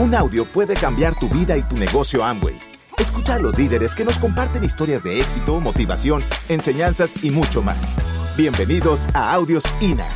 Un 0.00 0.14
audio 0.14 0.46
puede 0.46 0.72
cambiar 0.72 1.14
tu 1.20 1.28
vida 1.28 1.58
y 1.58 1.62
tu 1.62 1.76
negocio 1.76 2.24
Amway. 2.24 2.58
Escucha 2.98 3.34
a 3.34 3.38
los 3.38 3.58
líderes 3.58 3.94
que 3.94 4.02
nos 4.02 4.18
comparten 4.18 4.64
historias 4.64 5.04
de 5.04 5.20
éxito, 5.20 5.60
motivación, 5.60 6.22
enseñanzas 6.48 7.22
y 7.22 7.30
mucho 7.30 7.60
más. 7.60 7.96
Bienvenidos 8.34 9.06
a 9.12 9.34
Audios 9.34 9.62
INA. 9.82 10.08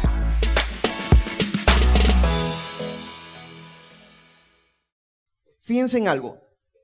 Fíjense 5.61 5.99
en 5.99 6.09
algo. 6.09 6.39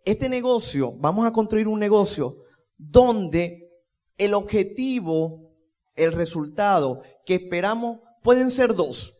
Este 0.04 0.28
negocio, 0.28 0.92
vamos 0.98 1.24
a 1.24 1.32
construir 1.32 1.68
un 1.68 1.80
negocio 1.80 2.36
donde 2.76 3.70
el 4.18 4.34
objetivo, 4.34 5.54
el 5.94 6.12
resultado 6.12 7.00
que 7.24 7.36
esperamos 7.36 8.00
pueden 8.22 8.50
ser 8.50 8.74
dos. 8.74 9.16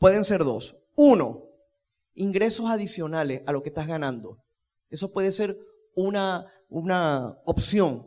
Pueden 0.00 0.24
ser 0.24 0.42
dos. 0.42 0.76
Uno, 0.96 1.47
ingresos 2.18 2.68
adicionales 2.68 3.42
a 3.46 3.52
lo 3.52 3.62
que 3.62 3.70
estás 3.70 3.86
ganando. 3.86 4.38
Eso 4.90 5.12
puede 5.12 5.32
ser 5.32 5.58
una, 5.94 6.46
una 6.68 7.38
opción. 7.44 8.06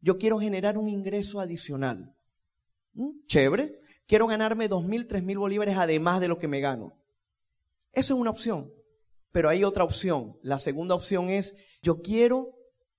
Yo 0.00 0.18
quiero 0.18 0.38
generar 0.38 0.78
un 0.78 0.88
ingreso 0.88 1.40
adicional. 1.40 2.14
¿Mm? 2.94 3.24
Chévere. 3.26 3.78
Quiero 4.06 4.26
ganarme 4.26 4.68
dos 4.68 4.84
mil, 4.84 5.06
tres 5.06 5.22
mil 5.22 5.38
bolívares 5.38 5.76
además 5.76 6.20
de 6.20 6.28
lo 6.28 6.38
que 6.38 6.48
me 6.48 6.60
gano. 6.60 6.92
Eso 7.92 8.14
es 8.14 8.20
una 8.20 8.30
opción. 8.30 8.72
Pero 9.30 9.48
hay 9.48 9.64
otra 9.64 9.84
opción. 9.84 10.36
La 10.42 10.58
segunda 10.58 10.94
opción 10.94 11.30
es, 11.30 11.54
yo 11.82 12.00
quiero 12.00 12.50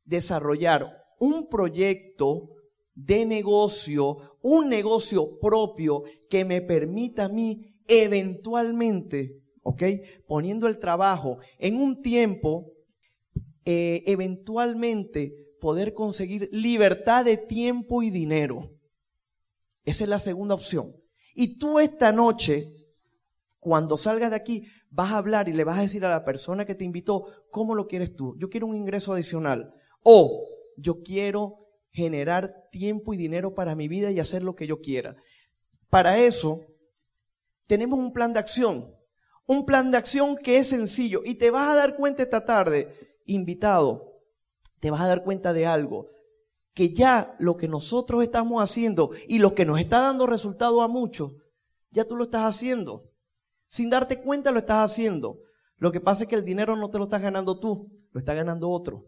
desarrollar 0.06 1.04
un 1.20 1.48
proyecto 1.48 2.50
de 2.96 3.26
negocio, 3.26 4.38
un 4.42 4.70
negocio 4.70 5.40
propio 5.40 6.04
que 6.30 6.46
me 6.46 6.62
permita 6.62 7.26
a 7.26 7.30
mí 7.30 7.74
eventualmente, 7.88 9.43
¿ok? 9.64 9.84
Poniendo 10.28 10.68
el 10.68 10.80
trabajo 10.80 11.40
en 11.58 11.78
un 11.78 12.02
tiempo, 12.02 12.72
eh, 13.66 14.04
eventualmente 14.06 15.56
poder 15.60 15.94
conseguir 15.94 16.50
libertad 16.52 17.26
de 17.26 17.38
tiempo 17.38 18.04
y 18.04 18.10
dinero. 18.10 18.72
Esa 19.86 20.04
es 20.04 20.10
la 20.10 20.20
segunda 20.20 20.56
opción. 20.56 20.96
Y 21.36 21.58
tú 21.58 21.80
esta 21.80 22.12
noche, 22.12 22.68
cuando 23.60 23.98
salgas 23.98 24.32
de 24.32 24.36
aquí, 24.36 24.68
vas 24.90 25.12
a 25.12 25.18
hablar 25.18 25.50
y 25.50 25.54
le 25.54 25.64
vas 25.64 25.80
a 25.80 25.84
decir 25.84 26.06
a 26.06 26.10
la 26.10 26.26
persona 26.26 26.66
que 26.66 26.76
te 26.76 26.86
invitó, 26.86 27.26
¿cómo 27.50 27.76
lo 27.76 27.88
quieres 27.88 28.16
tú? 28.16 28.36
Yo 28.38 28.50
quiero 28.50 28.68
un 28.68 28.76
ingreso 28.76 29.14
adicional. 29.14 29.74
O 30.04 30.48
yo 30.78 31.02
quiero 31.02 31.64
generar 31.92 32.68
tiempo 32.72 33.14
y 33.14 33.18
dinero 33.18 33.56
para 33.56 33.76
mi 33.76 33.88
vida 33.88 34.12
y 34.12 34.20
hacer 34.20 34.44
lo 34.44 34.56
que 34.56 34.68
yo 34.68 34.82
quiera. 34.82 35.16
Para 35.90 36.18
eso, 36.18 36.66
tenemos 37.68 38.00
un 38.00 38.12
plan 38.12 38.34
de 38.34 38.40
acción. 38.40 38.94
Un 39.46 39.66
plan 39.66 39.92
de 39.92 39.98
acción 39.98 40.36
que 40.36 40.58
es 40.58 40.68
sencillo. 40.68 41.22
Y 41.26 41.36
te 41.36 41.52
vas 41.52 41.70
a 41.70 41.76
dar 41.76 41.96
cuenta 41.96 42.24
esta 42.24 42.46
tarde, 42.46 42.94
invitado, 43.26 44.22
te 44.80 44.92
vas 44.92 45.02
a 45.02 45.08
dar 45.08 45.24
cuenta 45.24 45.54
de 45.54 45.66
algo. 45.66 46.08
Que 46.74 46.94
ya 46.94 47.36
lo 47.40 47.56
que 47.58 47.68
nosotros 47.68 48.24
estamos 48.24 48.64
haciendo 48.64 49.12
y 49.28 49.40
lo 49.40 49.54
que 49.54 49.66
nos 49.66 49.80
está 49.80 50.02
dando 50.02 50.26
resultado 50.26 50.82
a 50.82 50.88
muchos, 50.88 51.34
ya 51.92 52.06
tú 52.06 52.16
lo 52.16 52.24
estás 52.24 52.44
haciendo. 52.46 53.12
Sin 53.68 53.90
darte 53.90 54.22
cuenta 54.22 54.52
lo 54.52 54.60
estás 54.60 54.92
haciendo. 54.92 55.40
Lo 55.78 55.92
que 55.92 56.00
pasa 56.00 56.24
es 56.24 56.30
que 56.30 56.36
el 56.36 56.46
dinero 56.46 56.76
no 56.76 56.90
te 56.90 56.98
lo 56.98 57.04
estás 57.04 57.22
ganando 57.22 57.60
tú, 57.60 57.92
lo 58.12 58.20
está 58.20 58.34
ganando 58.34 58.70
otro. 58.70 59.06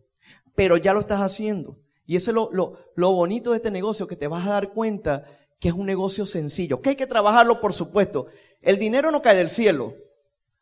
Pero 0.56 0.78
ya 0.78 0.94
lo 0.94 1.00
estás 1.00 1.22
haciendo. 1.22 1.80
Y 2.06 2.16
eso 2.16 2.32
es 2.32 2.36
lo, 2.36 2.50
lo, 2.52 2.78
lo 2.96 3.12
bonito 3.12 3.52
de 3.52 3.58
este 3.58 3.72
negocio, 3.72 4.08
que 4.08 4.16
te 4.16 4.28
vas 4.28 4.46
a 4.46 4.52
dar 4.52 4.74
cuenta 4.74 5.24
que 5.60 5.70
es 5.70 5.74
un 5.74 5.86
negocio 5.86 6.26
sencillo, 6.26 6.82
que 6.82 6.92
hay 6.92 6.96
que 6.96 7.08
trabajarlo, 7.08 7.60
por 7.60 7.74
supuesto. 7.74 8.28
El 8.62 8.78
dinero 8.78 9.12
no 9.12 9.22
cae 9.22 9.36
del 9.36 9.50
cielo. 9.50 9.96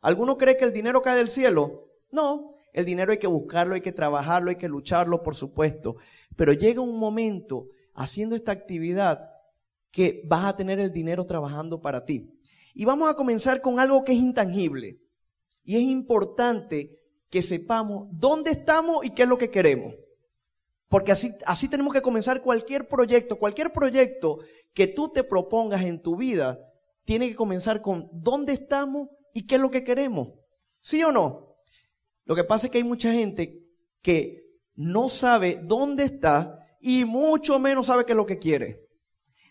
¿Alguno 0.04 0.36
cree 0.36 0.58
que 0.58 0.66
el 0.66 0.72
dinero 0.74 1.00
cae 1.00 1.16
del 1.16 1.30
cielo? 1.30 1.88
No, 2.10 2.56
el 2.74 2.84
dinero 2.84 3.12
hay 3.12 3.18
que 3.18 3.26
buscarlo, 3.26 3.74
hay 3.74 3.80
que 3.80 3.90
trabajarlo, 3.90 4.50
hay 4.50 4.56
que 4.56 4.68
lucharlo, 4.68 5.22
por 5.22 5.34
supuesto. 5.34 5.96
Pero 6.36 6.52
llega 6.52 6.82
un 6.82 6.98
momento 6.98 7.68
haciendo 7.94 8.36
esta 8.36 8.52
actividad 8.52 9.30
que 9.90 10.20
vas 10.26 10.44
a 10.44 10.56
tener 10.56 10.78
el 10.78 10.92
dinero 10.92 11.24
trabajando 11.24 11.80
para 11.80 12.04
ti. 12.04 12.30
Y 12.74 12.84
vamos 12.84 13.08
a 13.08 13.14
comenzar 13.14 13.62
con 13.62 13.80
algo 13.80 14.04
que 14.04 14.12
es 14.12 14.18
intangible. 14.18 14.98
Y 15.64 15.76
es 15.76 15.82
importante 15.82 17.00
que 17.30 17.40
sepamos 17.40 18.06
dónde 18.12 18.50
estamos 18.50 19.06
y 19.06 19.10
qué 19.14 19.22
es 19.22 19.28
lo 19.30 19.38
que 19.38 19.50
queremos. 19.50 19.94
Porque 20.90 21.12
así, 21.12 21.32
así 21.46 21.66
tenemos 21.66 21.94
que 21.94 22.02
comenzar 22.02 22.42
cualquier 22.42 22.88
proyecto. 22.88 23.38
Cualquier 23.38 23.72
proyecto 23.72 24.40
que 24.74 24.86
tú 24.86 25.08
te 25.08 25.24
propongas 25.24 25.80
en 25.80 26.02
tu 26.02 26.14
vida 26.14 26.58
tiene 27.06 27.26
que 27.26 27.34
comenzar 27.34 27.80
con 27.80 28.10
dónde 28.12 28.52
estamos 28.52 29.08
y 29.34 29.46
qué 29.46 29.56
es 29.56 29.60
lo 29.60 29.70
que 29.70 29.84
queremos. 29.84 30.28
¿Sí 30.80 31.02
o 31.02 31.12
no? 31.12 31.56
Lo 32.24 32.34
que 32.34 32.44
pasa 32.44 32.66
es 32.66 32.70
que 32.70 32.78
hay 32.78 32.84
mucha 32.84 33.12
gente 33.12 33.60
que 34.00 34.44
no 34.76 35.10
sabe 35.10 35.60
dónde 35.62 36.04
está 36.04 36.58
y 36.80 37.04
mucho 37.04 37.58
menos 37.58 37.86
sabe 37.86 38.06
qué 38.06 38.12
es 38.12 38.16
lo 38.16 38.24
que 38.24 38.38
quiere. 38.38 38.88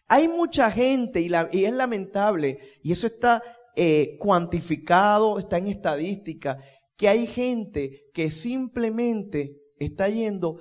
Hay 0.08 0.28
mucha 0.28 0.72
gente 0.72 1.22
y, 1.22 1.30
la, 1.30 1.50
y 1.52 1.66
es 1.66 1.74
lamentable 1.74 2.60
y 2.82 2.92
eso 2.92 3.08
está 3.08 3.44
eh, 3.76 4.18
cuantificado, 4.20 5.40
está 5.40 5.58
en 5.58 5.68
estadística, 5.68 6.60
que 6.96 7.10
hay 7.10 7.28
gente 7.28 8.06
que 8.14 8.30
simplemente 8.30 9.58
está 9.80 10.08
yendo 10.10 10.60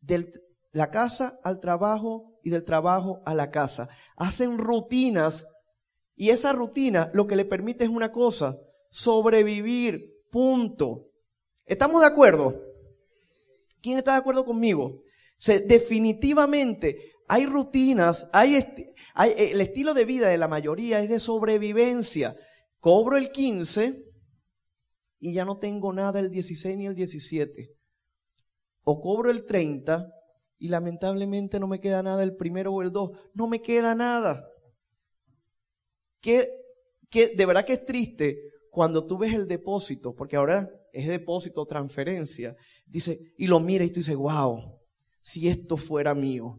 de 0.00 0.32
la 0.72 0.90
casa 0.90 1.38
al 1.42 1.60
trabajo 1.60 2.38
y 2.42 2.50
del 2.50 2.64
trabajo 2.64 3.22
a 3.24 3.34
la 3.34 3.50
casa. 3.50 3.88
Hacen 4.16 4.58
rutinas 4.58 5.46
y 6.14 6.30
esa 6.30 6.52
rutina 6.52 7.10
lo 7.14 7.26
que 7.26 7.36
le 7.36 7.44
permite 7.44 7.84
es 7.84 7.90
una 7.90 8.12
cosa, 8.12 8.58
sobrevivir, 8.90 10.22
punto. 10.30 11.08
¿Estamos 11.66 12.00
de 12.00 12.06
acuerdo? 12.06 12.60
¿Quién 13.80 13.98
está 13.98 14.12
de 14.12 14.18
acuerdo 14.18 14.44
conmigo? 14.44 15.02
Definitivamente 15.66 17.12
hay 17.28 17.46
rutinas, 17.46 18.28
hay, 18.32 18.64
hay, 19.14 19.34
el 19.36 19.60
estilo 19.60 19.94
de 19.94 20.04
vida 20.04 20.28
de 20.28 20.38
la 20.38 20.48
mayoría 20.48 21.00
es 21.00 21.08
de 21.08 21.18
sobrevivencia. 21.18 22.36
Cobro 22.78 23.16
el 23.16 23.30
15 23.30 24.04
y 25.20 25.32
ya 25.32 25.44
no 25.44 25.58
tengo 25.58 25.92
nada 25.92 26.20
el 26.20 26.30
16 26.30 26.76
ni 26.76 26.86
el 26.86 26.94
17 26.94 27.70
o 28.84 29.00
cobro 29.00 29.30
el 29.30 29.44
30 29.44 30.12
y 30.58 30.68
lamentablemente 30.68 31.58
no 31.58 31.66
me 31.66 31.80
queda 31.80 32.02
nada 32.02 32.22
el 32.22 32.36
primero 32.36 32.72
o 32.72 32.82
el 32.82 32.92
2, 32.92 33.10
no 33.34 33.48
me 33.48 33.62
queda 33.62 33.94
nada. 33.94 34.46
Que, 36.22 36.48
de 37.12 37.46
verdad 37.46 37.66
que 37.66 37.74
es 37.74 37.84
triste 37.84 38.38
cuando 38.70 39.04
tú 39.04 39.18
ves 39.18 39.34
el 39.34 39.46
depósito, 39.46 40.14
porque 40.14 40.36
ahora 40.36 40.70
es 40.92 41.06
depósito, 41.06 41.66
transferencia, 41.66 42.56
dice, 42.86 43.34
y 43.36 43.46
lo 43.46 43.60
mira 43.60 43.84
y 43.84 43.90
tú 43.90 43.96
dices, 43.96 44.16
wow, 44.16 44.80
si 45.20 45.48
esto 45.48 45.76
fuera 45.76 46.14
mío. 46.14 46.58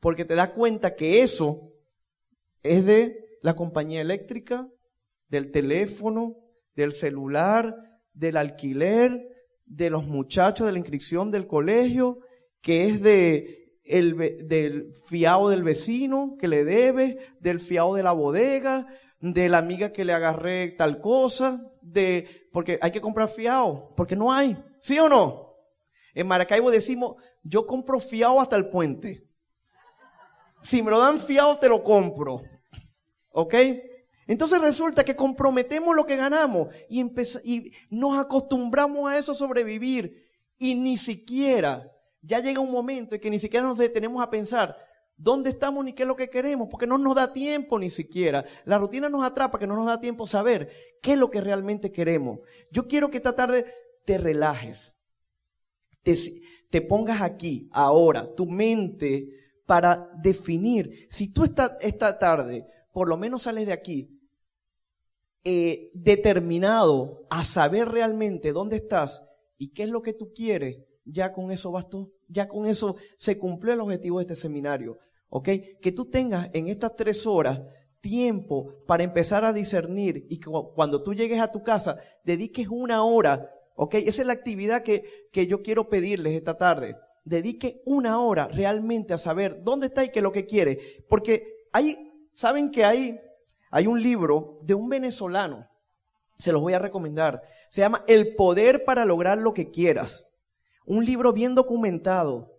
Porque 0.00 0.24
te 0.24 0.34
das 0.34 0.50
cuenta 0.50 0.94
que 0.94 1.22
eso 1.22 1.72
es 2.62 2.86
de 2.86 3.38
la 3.42 3.54
compañía 3.54 4.00
eléctrica, 4.00 4.68
del 5.28 5.50
teléfono, 5.50 6.36
del 6.74 6.92
celular, 6.92 7.74
del 8.12 8.36
alquiler, 8.36 9.28
de 9.64 9.90
los 9.90 10.06
muchachos 10.06 10.66
de 10.66 10.72
la 10.72 10.78
inscripción 10.78 11.30
del 11.30 11.46
colegio, 11.46 12.20
que 12.60 12.86
es 12.86 13.02
de 13.02 13.61
el, 13.84 14.46
del 14.48 14.94
fiado 15.06 15.48
del 15.48 15.62
vecino 15.62 16.36
que 16.38 16.48
le 16.48 16.64
debe, 16.64 17.18
del 17.40 17.60
fiado 17.60 17.94
de 17.94 18.02
la 18.02 18.12
bodega, 18.12 18.86
de 19.20 19.48
la 19.48 19.58
amiga 19.58 19.92
que 19.92 20.04
le 20.04 20.12
agarré 20.12 20.70
tal 20.72 21.00
cosa, 21.00 21.72
de 21.80 22.48
porque 22.52 22.78
hay 22.82 22.92
que 22.92 23.00
comprar 23.00 23.28
fiado, 23.28 23.92
porque 23.96 24.16
no 24.16 24.32
hay, 24.32 24.56
¿sí 24.80 24.98
o 24.98 25.08
no? 25.08 25.56
En 26.14 26.26
Maracaibo 26.26 26.70
decimos, 26.70 27.16
yo 27.42 27.66
compro 27.66 27.98
fiado 27.98 28.40
hasta 28.40 28.56
el 28.56 28.68
puente. 28.68 29.26
Si 30.62 30.82
me 30.82 30.90
lo 30.90 31.00
dan 31.00 31.18
fiado, 31.18 31.56
te 31.56 31.68
lo 31.68 31.82
compro. 31.82 32.42
¿Ok? 33.30 33.54
Entonces 34.26 34.60
resulta 34.60 35.04
que 35.04 35.16
comprometemos 35.16 35.96
lo 35.96 36.04
que 36.04 36.16
ganamos 36.16 36.68
y, 36.88 37.02
y 37.44 37.72
nos 37.90 38.18
acostumbramos 38.18 39.10
a 39.10 39.18
eso 39.18 39.34
sobrevivir 39.34 40.28
y 40.58 40.74
ni 40.74 40.96
siquiera, 40.96 41.91
ya 42.22 42.40
llega 42.40 42.60
un 42.60 42.70
momento 42.70 43.14
en 43.14 43.20
que 43.20 43.30
ni 43.30 43.38
siquiera 43.38 43.66
nos 43.66 43.78
detenemos 43.78 44.22
a 44.22 44.30
pensar 44.30 44.76
dónde 45.16 45.50
estamos 45.50 45.84
ni 45.84 45.92
qué 45.92 46.02
es 46.04 46.08
lo 46.08 46.16
que 46.16 46.30
queremos, 46.30 46.68
porque 46.68 46.86
no 46.86 46.98
nos 46.98 47.14
da 47.14 47.32
tiempo 47.32 47.78
ni 47.78 47.90
siquiera. 47.90 48.44
La 48.64 48.78
rutina 48.78 49.08
nos 49.08 49.24
atrapa 49.24 49.58
que 49.58 49.66
no 49.66 49.76
nos 49.76 49.86
da 49.86 50.00
tiempo 50.00 50.26
saber 50.26 50.70
qué 51.02 51.12
es 51.12 51.18
lo 51.18 51.30
que 51.30 51.40
realmente 51.40 51.92
queremos. 51.92 52.40
Yo 52.70 52.88
quiero 52.88 53.10
que 53.10 53.18
esta 53.18 53.34
tarde 53.34 53.66
te 54.04 54.18
relajes, 54.18 54.94
te, 56.02 56.16
te 56.70 56.80
pongas 56.80 57.22
aquí, 57.22 57.68
ahora, 57.72 58.34
tu 58.34 58.46
mente 58.46 59.28
para 59.66 60.10
definir 60.22 61.06
si 61.08 61.32
tú 61.32 61.44
esta, 61.44 61.78
esta 61.80 62.18
tarde 62.18 62.66
por 62.92 63.08
lo 63.08 63.16
menos 63.16 63.42
sales 63.42 63.66
de 63.66 63.72
aquí 63.72 64.20
eh, 65.44 65.90
determinado 65.94 67.26
a 67.30 67.42
saber 67.44 67.88
realmente 67.88 68.52
dónde 68.52 68.76
estás 68.76 69.22
y 69.58 69.72
qué 69.72 69.84
es 69.84 69.88
lo 69.88 70.02
que 70.02 70.12
tú 70.12 70.32
quieres, 70.34 70.84
ya 71.04 71.32
con 71.32 71.50
eso 71.50 71.70
bastó. 71.70 72.10
Ya 72.28 72.48
con 72.48 72.66
eso 72.66 72.96
se 73.16 73.38
cumplió 73.38 73.74
el 73.74 73.80
objetivo 73.80 74.18
de 74.18 74.22
este 74.22 74.36
seminario. 74.36 74.98
¿Ok? 75.28 75.48
Que 75.80 75.92
tú 75.92 76.06
tengas 76.06 76.50
en 76.52 76.68
estas 76.68 76.94
tres 76.96 77.26
horas 77.26 77.60
tiempo 78.02 78.74
para 78.86 79.04
empezar 79.04 79.44
a 79.44 79.52
discernir 79.52 80.26
y 80.28 80.40
cuando 80.40 81.02
tú 81.02 81.14
llegues 81.14 81.40
a 81.40 81.50
tu 81.50 81.62
casa, 81.62 81.98
dediques 82.24 82.68
una 82.68 83.04
hora, 83.04 83.48
¿ok? 83.76 83.94
Esa 83.94 84.22
es 84.22 84.26
la 84.26 84.32
actividad 84.34 84.82
que, 84.82 85.28
que 85.32 85.46
yo 85.46 85.62
quiero 85.62 85.88
pedirles 85.88 86.34
esta 86.34 86.58
tarde. 86.58 86.96
Dedique 87.24 87.80
una 87.86 88.20
hora 88.20 88.48
realmente 88.48 89.14
a 89.14 89.18
saber 89.18 89.62
dónde 89.62 89.86
está 89.86 90.04
y 90.04 90.10
qué 90.10 90.18
es 90.18 90.22
lo 90.24 90.32
que 90.32 90.46
quiere. 90.46 91.04
Porque 91.08 91.46
hay, 91.72 91.96
¿saben 92.34 92.72
que 92.72 92.84
hay, 92.84 93.20
hay 93.70 93.86
un 93.86 94.02
libro 94.02 94.58
de 94.62 94.74
un 94.74 94.88
venezolano? 94.88 95.68
Se 96.36 96.50
los 96.50 96.60
voy 96.60 96.74
a 96.74 96.80
recomendar. 96.80 97.40
Se 97.70 97.82
llama 97.82 98.04
El 98.08 98.34
poder 98.34 98.84
para 98.84 99.04
lograr 99.04 99.38
lo 99.38 99.54
que 99.54 99.70
quieras. 99.70 100.28
Un 100.86 101.04
libro 101.04 101.32
bien 101.32 101.54
documentado. 101.54 102.50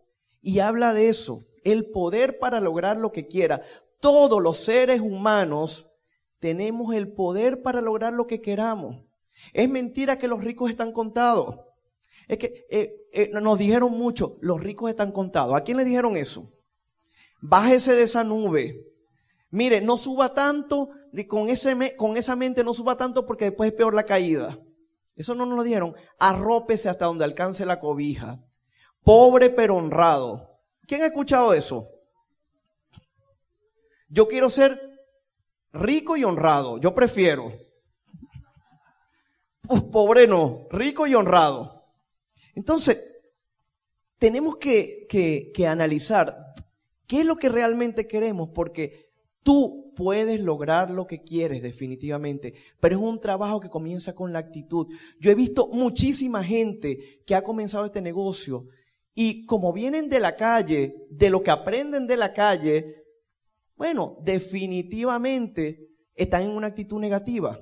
Y 0.42 0.60
habla 0.60 0.94
de 0.94 1.10
eso. 1.10 1.46
El 1.64 1.92
poder 1.92 2.40
para 2.40 2.60
lograr 2.60 2.98
lo 2.98 3.12
que 3.12 3.28
quiera 3.28 3.62
todos 4.04 4.44
los 4.44 4.58
seres 4.58 5.00
humanos 5.00 5.96
tenemos 6.40 6.94
el 6.94 7.14
poder 7.14 7.62
para 7.62 7.80
lograr 7.80 8.12
lo 8.12 8.28
que 8.28 8.42
queramos. 8.42 9.02
Es 9.54 9.70
mentira 9.70 10.18
que 10.18 10.28
los 10.28 10.44
ricos 10.44 10.70
están 10.70 10.92
contados. 10.92 11.56
Es 12.28 12.38
que 12.38 12.66
eh, 12.70 12.96
eh, 13.14 13.32
nos 13.32 13.58
dijeron 13.58 13.94
mucho, 13.94 14.36
los 14.42 14.60
ricos 14.60 14.90
están 14.90 15.14
contados. 15.14 15.56
¿A 15.56 15.64
quién 15.64 15.78
le 15.78 15.86
dijeron 15.86 16.18
eso? 16.18 16.52
Bájese 17.42 17.96
de 17.96 18.04
esa 18.04 18.26
nube. 18.26 18.86
Mire, 19.52 19.80
no 19.80 19.96
suba 19.96 20.34
tanto, 20.34 20.90
con, 21.30 21.48
ese, 21.48 21.96
con 21.96 22.18
esa 22.18 22.36
mente 22.36 22.62
no 22.66 22.74
suba 22.74 22.98
tanto 22.98 23.26
porque 23.26 23.46
después 23.46 23.72
es 23.72 23.78
peor 23.78 23.94
la 23.94 24.04
caída. 24.04 24.60
Eso 25.16 25.36
no 25.36 25.46
nos 25.46 25.58
lo 25.58 25.64
dijeron. 25.64 25.96
Arrópese 26.20 26.90
hasta 26.90 27.06
donde 27.06 27.26
alcance 27.26 27.66
la 27.66 27.80
cobija. 27.80 28.40
Pobre 29.04 29.50
pero 29.50 29.76
honrado. 29.76 30.60
¿Quién 30.88 31.02
ha 31.02 31.08
escuchado 31.08 31.54
eso? 31.54 31.88
Yo 34.10 34.28
quiero 34.28 34.50
ser 34.50 34.80
rico 35.72 36.18
y 36.18 36.24
honrado. 36.24 36.78
Yo 36.78 36.94
prefiero. 36.94 37.54
pobre 39.92 40.28
no, 40.28 40.68
rico 40.72 41.08
y 41.08 41.16
honrado. 41.16 41.86
Entonces, 42.56 43.12
tenemos 44.18 44.58
que, 44.58 45.08
que 45.10 45.68
analizar 45.68 46.38
qué 47.08 47.22
es 47.22 47.26
lo 47.26 47.36
que 47.36 47.50
realmente 47.50 48.08
queremos, 48.08 48.50
porque 48.50 49.12
tú 49.42 49.83
puedes 49.96 50.40
lograr 50.40 50.90
lo 50.90 51.08
que 51.08 51.24
quieres 51.24 51.62
definitivamente, 51.62 52.54
pero 52.80 52.96
es 52.96 53.02
un 53.02 53.20
trabajo 53.20 53.60
que 53.60 53.70
comienza 53.70 54.14
con 54.14 54.34
la 54.34 54.40
actitud. 54.40 54.88
Yo 55.20 55.32
he 55.32 55.36
visto 55.36 55.68
muchísima 55.68 56.44
gente 56.44 57.22
que 57.26 57.36
ha 57.36 57.44
comenzado 57.44 57.86
este 57.86 58.02
negocio 58.02 58.68
y 59.16 59.46
como 59.46 59.74
vienen 59.74 60.10
de 60.10 60.20
la 60.20 60.36
calle, 60.36 60.96
de 61.10 61.30
lo 61.30 61.44
que 61.44 61.52
aprenden 61.52 62.08
de 62.08 62.18
la 62.18 62.34
calle, 62.34 63.04
bueno, 63.76 64.18
definitivamente 64.24 65.90
están 66.16 66.44
en 66.44 66.52
una 66.52 66.68
actitud 66.68 67.00
negativa. 67.00 67.60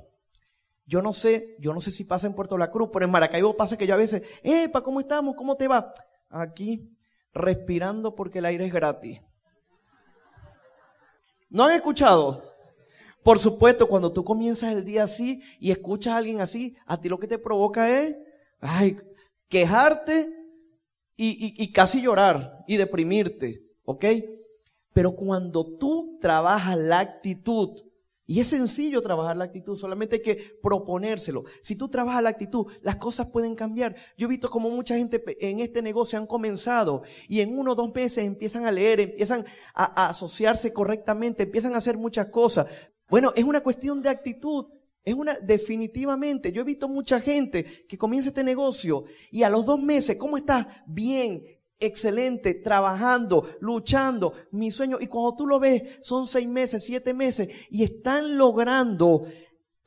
Yo 0.86 1.02
no 1.02 1.14
sé, 1.14 1.56
yo 1.60 1.74
no 1.74 1.82
sé 1.82 1.92
si 1.92 2.04
pasa 2.04 2.28
en 2.28 2.34
Puerto 2.34 2.58
La 2.58 2.72
Cruz, 2.72 2.90
pero 2.92 3.06
en 3.06 3.12
Maracaibo 3.12 3.56
pasa 3.56 3.78
que 3.78 3.88
yo 3.88 3.94
a 3.94 3.98
veces, 3.98 4.24
¡Epa, 4.44 4.82
¿cómo 4.82 5.00
estamos? 5.00 5.36
¿Cómo 5.36 5.56
te 5.56 5.68
va? 5.68 5.94
Aquí, 6.30 6.98
respirando 7.34 8.16
porque 8.16 8.40
el 8.40 8.46
aire 8.46 8.66
es 8.66 8.74
gratis. 8.74 9.22
¿No 11.52 11.66
han 11.66 11.74
escuchado? 11.74 12.42
Por 13.24 13.38
supuesto, 13.38 13.88
cuando 13.88 14.12
tú 14.12 14.24
comienzas 14.24 14.72
el 14.72 14.86
día 14.86 15.04
así 15.04 15.42
y 15.60 15.70
escuchas 15.70 16.14
a 16.14 16.18
alguien 16.18 16.40
así, 16.40 16.76
a 16.88 17.00
ti 17.00 17.10
lo 17.10 17.20
que 17.20 17.28
te 17.28 17.38
provoca 17.38 17.90
es, 18.00 18.16
ay, 18.62 18.98
quejarte 19.50 20.34
y, 21.18 21.54
y 21.62 21.72
casi 21.74 22.02
llorar 22.02 22.64
y 22.68 22.78
deprimirte, 22.78 23.62
¿ok? 23.84 24.06
Pero 24.94 25.14
cuando 25.14 25.78
tú 25.78 26.18
trabajas 26.22 26.78
la 26.78 27.00
actitud, 27.00 27.82
y 28.32 28.40
es 28.40 28.48
sencillo 28.48 29.02
trabajar 29.02 29.36
la 29.36 29.44
actitud, 29.44 29.76
solamente 29.76 30.16
hay 30.16 30.22
que 30.22 30.58
proponérselo. 30.64 31.44
Si 31.60 31.76
tú 31.76 31.90
trabajas 31.90 32.24
la 32.24 32.30
actitud, 32.30 32.66
las 32.82 32.96
cosas 32.96 33.30
pueden 33.30 33.56
cambiar. 33.56 33.94
Yo 34.18 34.28
he 34.28 34.30
visto 34.30 34.50
como 34.50 34.70
mucha 34.70 34.96
gente 34.96 35.22
en 35.42 35.60
este 35.60 35.82
negocio 35.82 36.18
han 36.18 36.28
comenzado 36.28 37.04
y 37.28 37.42
en 37.42 37.60
uno 37.60 37.74
o 37.74 37.76
dos 37.76 37.94
meses 37.94 38.24
empiezan 38.24 38.66
a 38.66 38.72
leer, 38.72 39.02
empiezan 39.02 39.46
a, 39.74 40.08
asociarse 40.08 40.72
correctamente, 40.72 41.44
empiezan 41.44 41.76
a 41.76 41.80
hacer 41.80 41.98
muchas 41.98 42.28
cosas. 42.28 42.68
Bueno, 43.10 43.34
es 43.36 43.44
una 43.44 43.60
cuestión 43.60 44.02
de 44.02 44.08
actitud. 44.08 44.68
Es 45.04 45.14
una, 45.14 45.34
definitivamente, 45.34 46.54
yo 46.54 46.62
he 46.62 46.64
visto 46.64 46.88
mucha 46.88 47.20
gente 47.20 47.86
que 47.86 47.98
comienza 47.98 48.30
este 48.30 48.46
negocio 48.46 49.04
y 49.30 49.44
a 49.44 49.50
los 49.50 49.66
dos 49.66 49.82
meses, 49.82 50.16
¿cómo 50.16 50.38
estás? 50.38 50.68
Bien, 50.86 51.44
excelente, 51.82 52.54
trabajando, 52.54 53.50
luchando, 53.60 54.34
mi 54.52 54.72
sueño. 54.72 54.98
Y 55.02 55.08
cuando 55.08 55.36
tú 55.36 55.48
lo 55.48 55.60
ves, 55.60 56.00
son 56.02 56.28
seis 56.28 56.48
meses, 56.48 56.86
siete 56.86 57.14
meses, 57.14 57.50
y 57.70 57.84
están 57.84 58.38
logrando 58.38 59.24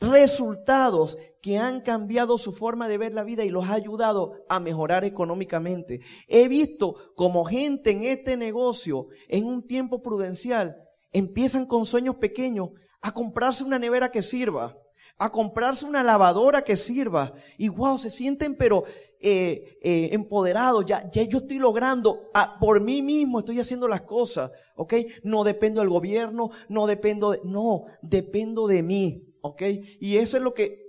resultados 0.01 1.17
que 1.41 1.59
han 1.59 1.81
cambiado 1.81 2.39
su 2.39 2.53
forma 2.53 2.89
de 2.89 2.99
ver 2.99 3.15
la 3.15 3.23
vida 3.23 3.45
y 3.45 3.51
los 3.51 3.69
ha 3.69 3.75
ayudado 3.75 4.45
a 4.49 4.61
mejorar 4.61 5.05
económicamente. 5.05 6.01
He 6.27 6.49
visto 6.49 6.97
como 7.17 7.45
gente 7.45 7.91
en 7.91 8.03
este 8.03 8.37
negocio, 8.37 9.09
en 9.29 9.45
un 9.45 9.67
tiempo 9.67 10.03
prudencial, 10.03 10.77
empiezan 11.13 11.67
con 11.67 11.85
sueños 11.85 12.17
pequeños 12.17 12.71
a 13.01 13.13
comprarse 13.13 13.63
una 13.65 13.79
nevera 13.79 14.11
que 14.11 14.23
sirva, 14.23 14.77
a 15.19 15.31
comprarse 15.31 15.85
una 15.85 16.03
lavadora 16.03 16.65
que 16.65 16.77
sirva. 16.77 17.35
Y 17.59 17.69
wow, 17.69 17.99
se 17.99 18.11
sienten 18.11 18.57
pero 18.57 18.85
eh, 19.27 19.79
eh, 19.81 20.11
empoderado, 20.13 20.83
ya, 20.83 21.11
ya 21.11 21.23
yo 21.23 21.39
estoy 21.39 21.59
logrando, 21.59 22.29
ah, 22.35 22.59
por 22.61 22.83
mí 22.83 23.01
mismo 23.01 23.39
estoy 23.39 23.59
haciendo 23.59 23.89
las 23.89 24.03
cosas, 24.03 24.51
¿ok? 24.77 24.93
No 25.23 25.45
dependo 25.45 25.81
del 25.81 25.89
gobierno, 25.89 26.51
no 26.69 26.87
dependo 26.87 27.31
de, 27.31 27.41
no, 27.43 27.87
dependo 28.03 28.67
de 28.67 28.83
mí, 28.83 29.35
¿ok? 29.41 29.63
Y 29.99 30.19
eso 30.19 30.37
es 30.37 30.43
lo 30.43 30.53
que 30.53 30.85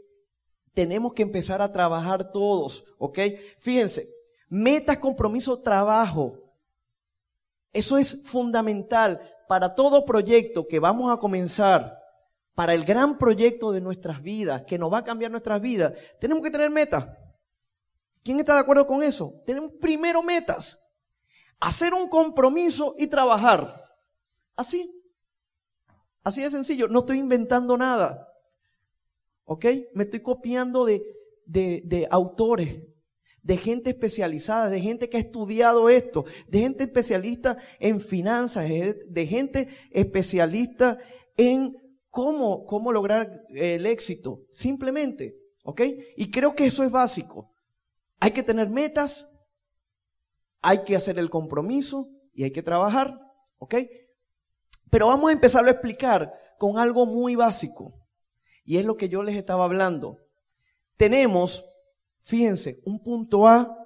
tenemos 0.73 1.13
que 1.13 1.21
empezar 1.21 1.61
a 1.61 1.71
trabajar 1.71 2.33
todos, 2.33 2.83
¿ok? 2.97 3.19
Fíjense, 3.59 4.09
metas, 4.49 4.97
compromiso, 4.97 5.57
trabajo. 5.61 6.33
Eso 7.71 7.97
es 7.97 8.21
fundamental 8.25 9.21
para 9.47 9.75
todo 9.75 10.03
proyecto 10.03 10.67
que 10.67 10.79
vamos 10.79 11.09
a 11.09 11.21
comenzar, 11.21 11.97
para 12.53 12.73
el 12.73 12.83
gran 12.83 13.17
proyecto 13.17 13.71
de 13.71 13.79
nuestras 13.79 14.21
vidas, 14.21 14.63
que 14.63 14.77
nos 14.77 14.91
va 14.91 14.97
a 14.97 15.03
cambiar 15.05 15.31
nuestras 15.31 15.61
vidas. 15.61 15.93
Tenemos 16.19 16.43
que 16.43 16.51
tener 16.51 16.69
metas. 16.69 17.07
¿Quién 18.25 18.39
está 18.39 18.55
de 18.55 18.61
acuerdo 18.61 18.87
con 18.87 19.03
eso? 19.03 19.39
Tenemos 19.45 19.73
primero 19.79 20.23
metas. 20.23 20.79
Hacer 21.59 21.93
un 21.93 22.09
compromiso 22.09 22.95
y 22.97 23.05
trabajar. 23.05 23.85
Así. 24.55 24.91
Así 26.23 26.41
de 26.41 26.49
sencillo. 26.49 26.87
No 26.87 27.01
estoy 27.01 27.19
inventando 27.19 27.77
nada. 27.77 28.27
¿Ok? 29.43 29.65
Me 29.93 30.05
estoy 30.05 30.21
copiando 30.21 30.85
de, 30.85 31.03
de, 31.45 32.07
autores, 32.09 32.81
de 33.43 33.57
gente 33.57 33.91
especializada, 33.91 34.71
de 34.71 34.81
gente 34.81 35.07
que 35.07 35.17
ha 35.17 35.19
estudiado 35.19 35.87
esto, 35.87 36.25
de 36.47 36.61
gente 36.61 36.85
especialista 36.85 37.59
en 37.79 37.99
finanzas, 37.99 38.67
de 38.67 39.27
gente 39.27 39.69
especialista 39.91 40.97
en 41.37 41.77
cómo, 42.09 42.65
cómo 42.65 42.91
lograr 42.91 43.43
el 43.49 43.85
éxito. 43.85 44.47
Simplemente. 44.49 45.37
¿Ok? 45.63 45.81
Y 46.17 46.31
creo 46.31 46.55
que 46.55 46.65
eso 46.65 46.83
es 46.83 46.89
básico. 46.89 47.51
Hay 48.19 48.31
que 48.31 48.43
tener 48.43 48.69
metas, 48.69 49.27
hay 50.61 50.83
que 50.83 50.95
hacer 50.95 51.19
el 51.19 51.29
compromiso 51.29 52.09
y 52.33 52.43
hay 52.43 52.51
que 52.51 52.63
trabajar, 52.63 53.19
¿ok? 53.59 53.75
Pero 54.89 55.07
vamos 55.07 55.29
a 55.29 55.33
empezar 55.33 55.65
a 55.65 55.71
explicar 55.71 56.33
con 56.57 56.77
algo 56.77 57.05
muy 57.05 57.35
básico. 57.35 57.93
Y 58.63 58.77
es 58.77 58.85
lo 58.85 58.97
que 58.97 59.09
yo 59.09 59.21
les 59.23 59.35
estaba 59.35 59.65
hablando. 59.65 60.19
Tenemos, 60.97 61.65
fíjense, 62.21 62.79
un 62.85 63.03
punto 63.03 63.47
A, 63.47 63.77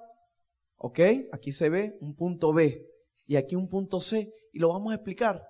¿ok? 0.76 1.00
Aquí 1.32 1.52
se 1.52 1.68
ve 1.68 1.98
un 2.00 2.14
punto 2.14 2.52
B 2.52 2.86
y 3.26 3.36
aquí 3.36 3.56
un 3.56 3.68
punto 3.68 4.00
C. 4.00 4.32
Y 4.52 4.58
lo 4.58 4.68
vamos 4.68 4.92
a 4.92 4.96
explicar. 4.96 5.46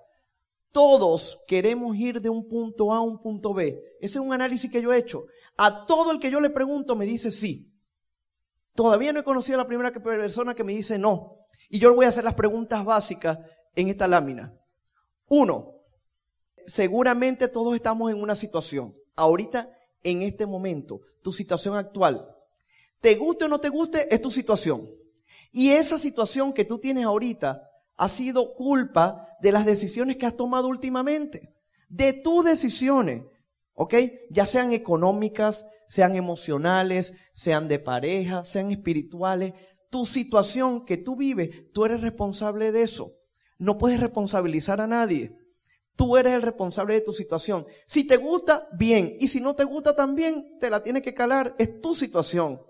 Todos 0.71 1.41
queremos 1.47 1.95
ir 1.97 2.21
de 2.21 2.29
un 2.29 2.47
punto 2.47 2.93
A 2.93 2.97
a 2.97 3.01
un 3.01 3.21
punto 3.21 3.53
B. 3.53 3.81
Ese 3.99 4.19
es 4.19 4.25
un 4.25 4.33
análisis 4.33 4.69
que 4.71 4.81
yo 4.81 4.91
he 4.91 4.97
hecho. 4.97 5.25
A 5.57 5.85
todo 5.85 6.11
el 6.11 6.19
que 6.19 6.31
yo 6.31 6.39
le 6.39 6.49
pregunto 6.49 6.95
me 6.95 7.05
dice 7.05 7.31
sí. 7.31 7.70
Todavía 8.73 9.13
no 9.13 9.19
he 9.19 9.23
conocido 9.23 9.59
a 9.59 9.63
la 9.63 9.67
primera 9.67 9.91
persona 9.91 10.55
que 10.55 10.63
me 10.63 10.73
dice 10.73 10.97
no. 10.97 11.37
Y 11.69 11.79
yo 11.79 11.93
voy 11.93 12.05
a 12.05 12.09
hacer 12.09 12.23
las 12.23 12.35
preguntas 12.35 12.83
básicas 12.83 13.39
en 13.75 13.87
esta 13.89 14.07
lámina. 14.07 14.53
Uno, 15.27 15.75
seguramente 16.65 17.47
todos 17.47 17.75
estamos 17.75 18.11
en 18.11 18.21
una 18.21 18.35
situación. 18.35 18.93
Ahorita, 19.15 19.69
en 20.03 20.21
este 20.21 20.45
momento, 20.45 21.01
tu 21.21 21.31
situación 21.31 21.75
actual. 21.75 22.35
Te 22.99 23.15
guste 23.15 23.45
o 23.45 23.47
no 23.47 23.59
te 23.59 23.69
guste, 23.69 24.13
es 24.13 24.21
tu 24.21 24.31
situación. 24.31 24.89
Y 25.51 25.71
esa 25.71 25.97
situación 25.97 26.53
que 26.53 26.65
tú 26.65 26.79
tienes 26.79 27.05
ahorita 27.05 27.67
ha 27.97 28.07
sido 28.07 28.53
culpa 28.53 29.27
de 29.41 29.51
las 29.51 29.65
decisiones 29.65 30.17
que 30.17 30.25
has 30.25 30.35
tomado 30.35 30.67
últimamente. 30.67 31.53
De 31.89 32.13
tus 32.13 32.45
decisiones. 32.45 33.23
¿Ok? 33.81 33.95
Ya 34.29 34.45
sean 34.45 34.73
económicas, 34.73 35.65
sean 35.87 36.15
emocionales, 36.15 37.15
sean 37.33 37.67
de 37.67 37.79
pareja, 37.79 38.43
sean 38.43 38.69
espirituales. 38.69 39.55
Tu 39.89 40.05
situación 40.05 40.85
que 40.85 40.97
tú 40.97 41.15
vives, 41.15 41.71
tú 41.73 41.85
eres 41.85 42.01
responsable 42.01 42.71
de 42.71 42.83
eso. 42.83 43.15
No 43.57 43.79
puedes 43.79 43.99
responsabilizar 43.99 44.81
a 44.81 44.85
nadie. 44.85 45.35
Tú 45.95 46.15
eres 46.15 46.33
el 46.33 46.43
responsable 46.43 46.93
de 46.93 47.01
tu 47.01 47.11
situación. 47.11 47.65
Si 47.87 48.05
te 48.05 48.17
gusta, 48.17 48.67
bien. 48.77 49.17
Y 49.19 49.29
si 49.29 49.41
no 49.41 49.55
te 49.55 49.63
gusta 49.63 49.95
también, 49.95 50.59
te 50.59 50.69
la 50.69 50.83
tienes 50.83 51.01
que 51.01 51.15
calar. 51.15 51.55
Es 51.57 51.81
tu 51.81 51.95
situación. 51.95 52.61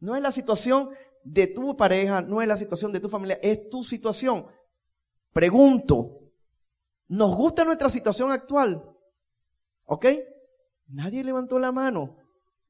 No 0.00 0.16
es 0.16 0.22
la 0.22 0.32
situación 0.32 0.88
de 1.24 1.46
tu 1.46 1.76
pareja, 1.76 2.22
no 2.22 2.40
es 2.40 2.48
la 2.48 2.56
situación 2.56 2.90
de 2.90 3.00
tu 3.00 3.10
familia, 3.10 3.38
es 3.42 3.68
tu 3.68 3.84
situación. 3.84 4.46
Pregunto, 5.30 6.22
¿nos 7.08 7.36
gusta 7.36 7.66
nuestra 7.66 7.90
situación 7.90 8.32
actual? 8.32 8.82
¿Ok? 9.84 10.06
Nadie 10.88 11.24
levantó 11.24 11.58
la 11.58 11.72
mano. 11.72 12.16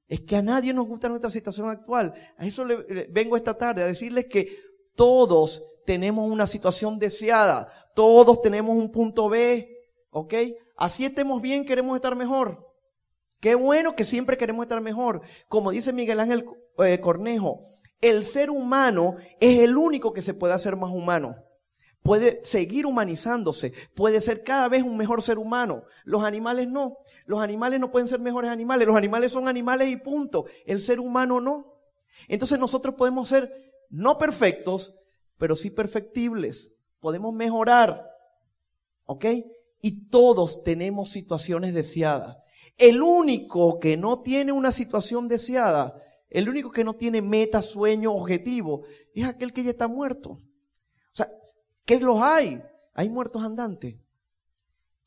Es 0.07 0.21
que 0.21 0.37
a 0.37 0.43
nadie 0.43 0.73
nos 0.73 0.87
gusta 0.87 1.09
nuestra 1.09 1.31
situación 1.31 1.69
actual. 1.69 2.15
A 2.37 2.47
eso 2.47 2.65
le, 2.65 3.09
vengo 3.11 3.37
esta 3.37 3.57
tarde 3.57 3.83
a 3.83 3.87
decirles 3.87 4.27
que 4.27 4.59
todos 4.95 5.63
tenemos 5.87 6.31
una 6.31 6.47
situación 6.47 6.99
deseada. 6.99 7.73
Todos 7.95 8.43
tenemos 8.43 8.77
un 8.77 8.91
punto 8.91 9.29
B. 9.29 9.69
¿Ok? 10.11 10.35
Así 10.77 11.05
estemos 11.05 11.41
bien, 11.41 11.65
queremos 11.65 11.97
estar 11.97 12.17
mejor. 12.17 12.75
Qué 13.41 13.55
bueno 13.55 13.95
que 13.95 14.05
siempre 14.05 14.37
queremos 14.37 14.65
estar 14.65 14.81
mejor. 14.81 15.23
Como 15.49 15.71
dice 15.71 15.93
Miguel 15.93 16.21
Ángel 16.21 16.47
eh, 16.79 17.01
Cornejo, 17.01 17.61
el 18.01 18.25
ser 18.25 18.51
humano 18.51 19.17
es 19.41 19.59
el 19.59 19.77
único 19.77 20.13
que 20.13 20.23
se 20.23 20.35
puede 20.35 20.55
hacer 20.55 20.77
más 20.77 20.91
humano. 20.91 21.37
Puede 22.05 22.45
seguir 22.45 22.87
humanizándose, 22.87 23.73
puede 23.95 24.21
ser 24.21 24.45
cada 24.45 24.69
vez 24.69 24.85
un 24.85 24.97
mejor 24.97 25.23
ser 25.23 25.39
humano. 25.39 25.83
Los 26.05 26.23
animales 26.23 26.69
no. 26.69 26.99
Los 27.27 27.41
animales 27.41 27.81
no 27.81 27.91
pueden 27.91 28.07
ser 28.07 28.21
mejores 28.21 28.51
animales. 28.51 28.87
Los 28.87 28.97
animales 28.97 29.33
son 29.33 29.49
animales 29.49 29.89
y 29.89 29.97
punto. 29.97 30.45
El 30.67 30.81
ser 30.81 31.01
humano 31.01 31.41
no. 31.41 31.75
Entonces 32.29 32.61
nosotros 32.61 32.95
podemos 32.95 33.29
ser 33.29 33.51
no 33.89 34.19
perfectos, 34.19 34.95
pero 35.39 35.57
sí 35.57 35.71
perfectibles. 35.71 36.71
Podemos 37.01 37.35
mejorar. 37.35 38.09
¿Ok? 39.07 39.25
Y 39.81 40.09
todos 40.09 40.63
tenemos 40.63 41.09
situaciones 41.09 41.75
deseadas. 41.75 42.37
El 42.77 43.03
único 43.03 43.81
que 43.81 43.97
no 43.97 44.21
tiene 44.21 44.53
una 44.53 44.71
situación 44.71 45.27
deseada 45.27 46.01
el 46.35 46.49
único 46.49 46.73
que 46.73 46.83
no 46.83 46.95
tiene 46.95 47.23
meta, 47.23 47.63
sueño, 47.63 48.13
objetivo, 48.13 48.83
es 49.15 49.25
aquel 49.25 49.53
que 49.53 49.63
ya 49.63 49.71
está 49.71 49.87
muerto. 49.87 50.41
¿Qué 51.85 52.01
los 52.01 52.21
hay? 52.23 52.63
Hay 52.95 53.09
muertos 53.09 53.43
andantes. 53.43 53.97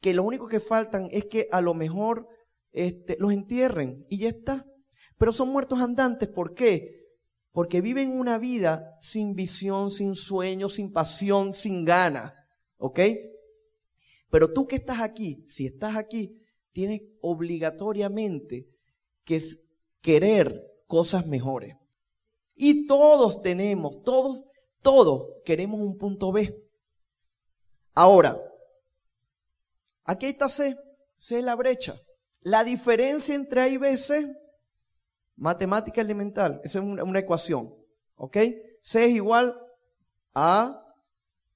Que 0.02 0.14
lo 0.14 0.24
único 0.24 0.48
que 0.48 0.60
faltan 0.60 1.08
es 1.12 1.26
que 1.26 1.48
a 1.52 1.62
lo 1.62 1.74
mejor 1.74 2.28
este, 2.72 3.18
los 3.20 3.32
entierren 3.32 4.06
y 4.10 4.20
ya 4.20 4.30
está. 4.30 4.66
Pero 5.18 5.32
son 5.32 5.50
muertos 5.50 5.80
andantes, 5.80 6.30
¿por 6.30 6.54
qué? 6.54 7.08
Porque 7.52 7.82
viven 7.82 8.12
una 8.12 8.38
vida 8.38 8.96
sin 9.00 9.34
visión, 9.34 9.90
sin 9.90 10.14
sueño, 10.14 10.70
sin 10.70 10.92
pasión, 10.92 11.54
sin 11.54 11.84
gana. 11.86 12.36
¿Ok? 12.78 13.00
Pero 14.30 14.54
tú 14.54 14.68
que 14.68 14.76
estás 14.76 15.00
aquí, 15.00 15.44
si 15.48 15.66
estás 15.66 15.96
aquí, 15.96 16.40
tienes 16.72 17.02
obligatoriamente 17.22 18.68
que 19.24 19.42
querer 20.02 20.64
cosas 20.86 21.26
mejores. 21.26 21.76
Y 22.56 22.86
todos 22.86 23.42
tenemos, 23.42 24.04
todos, 24.04 24.44
todos 24.82 25.28
queremos 25.44 25.80
un 25.80 25.98
punto 25.98 26.32
B. 26.32 26.67
Ahora, 28.00 28.40
aquí 30.04 30.28
está 30.28 30.48
C. 30.48 30.78
C 31.16 31.40
es 31.40 31.44
la 31.44 31.56
brecha. 31.56 32.00
La 32.42 32.64
diferencia 32.64 33.34
entre 33.34 33.62
A 33.62 33.68
y 33.68 33.78
B 33.78 33.90
es 33.90 34.06
C. 34.06 34.36
Matemática 35.36 36.00
elemental. 36.00 36.62
Esa 36.64 36.78
es 36.78 36.86
una, 36.86 37.20
ecuación. 37.20 37.74
¿Ok? 38.14 38.38
C 38.82 39.06
es 39.06 39.16
igual 39.16 39.60
a, 40.36 40.80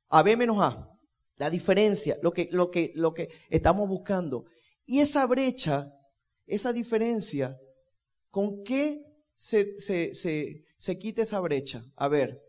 a 0.09 0.23
B 0.23 0.35
menos 0.35 0.57
A. 0.59 0.89
La 1.35 1.51
diferencia, 1.51 2.17
lo 2.23 2.31
que, 2.31 2.49
lo, 2.51 2.71
que, 2.71 2.91
lo 2.95 3.13
que 3.13 3.29
estamos 3.51 3.87
buscando. 3.87 4.45
Y 4.87 4.99
esa 4.99 5.27
brecha, 5.27 5.93
esa 6.47 6.73
diferencia, 6.73 7.55
¿con 8.31 8.63
qué 8.63 9.05
se, 9.35 9.79
se, 9.79 10.15
se, 10.15 10.63
se 10.75 10.97
quite 10.97 11.21
esa 11.21 11.39
brecha? 11.39 11.85
A 11.95 12.07
ver, 12.07 12.41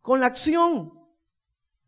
con 0.00 0.18
la 0.18 0.28
acción, 0.28 0.99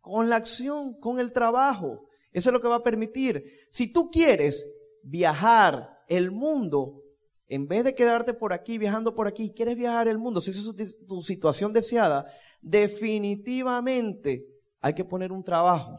con 0.03 0.29
la 0.29 0.37
acción, 0.37 1.01
con 1.01 1.19
el 1.19 1.33
trabajo. 1.33 2.05
Eso 2.33 2.51
es 2.51 2.53
lo 2.53 2.61
que 2.61 2.69
va 2.69 2.77
a 2.77 2.83
permitir. 2.83 3.43
Si 3.71 3.91
tú 3.91 4.11
quieres 4.11 4.67
viajar 5.03 6.03
el 6.09 6.31
mundo, 6.31 7.03
en 7.47 7.67
vez 7.67 7.85
de 7.85 7.95
quedarte 7.95 8.35
por 8.35 8.53
aquí, 8.53 8.77
viajando 8.77 9.15
por 9.15 9.27
aquí, 9.27 9.55
quieres 9.55 9.77
viajar 9.77 10.09
el 10.09 10.19
mundo, 10.19 10.43
si 10.43 10.51
esa 10.51 10.71
es 10.77 10.99
tu 11.07 11.23
situación 11.23 11.73
deseada, 11.73 12.27
definitivamente 12.61 14.47
hay 14.81 14.95
que 14.95 15.05
poner 15.05 15.33
un 15.33 15.43
trabajo. 15.43 15.99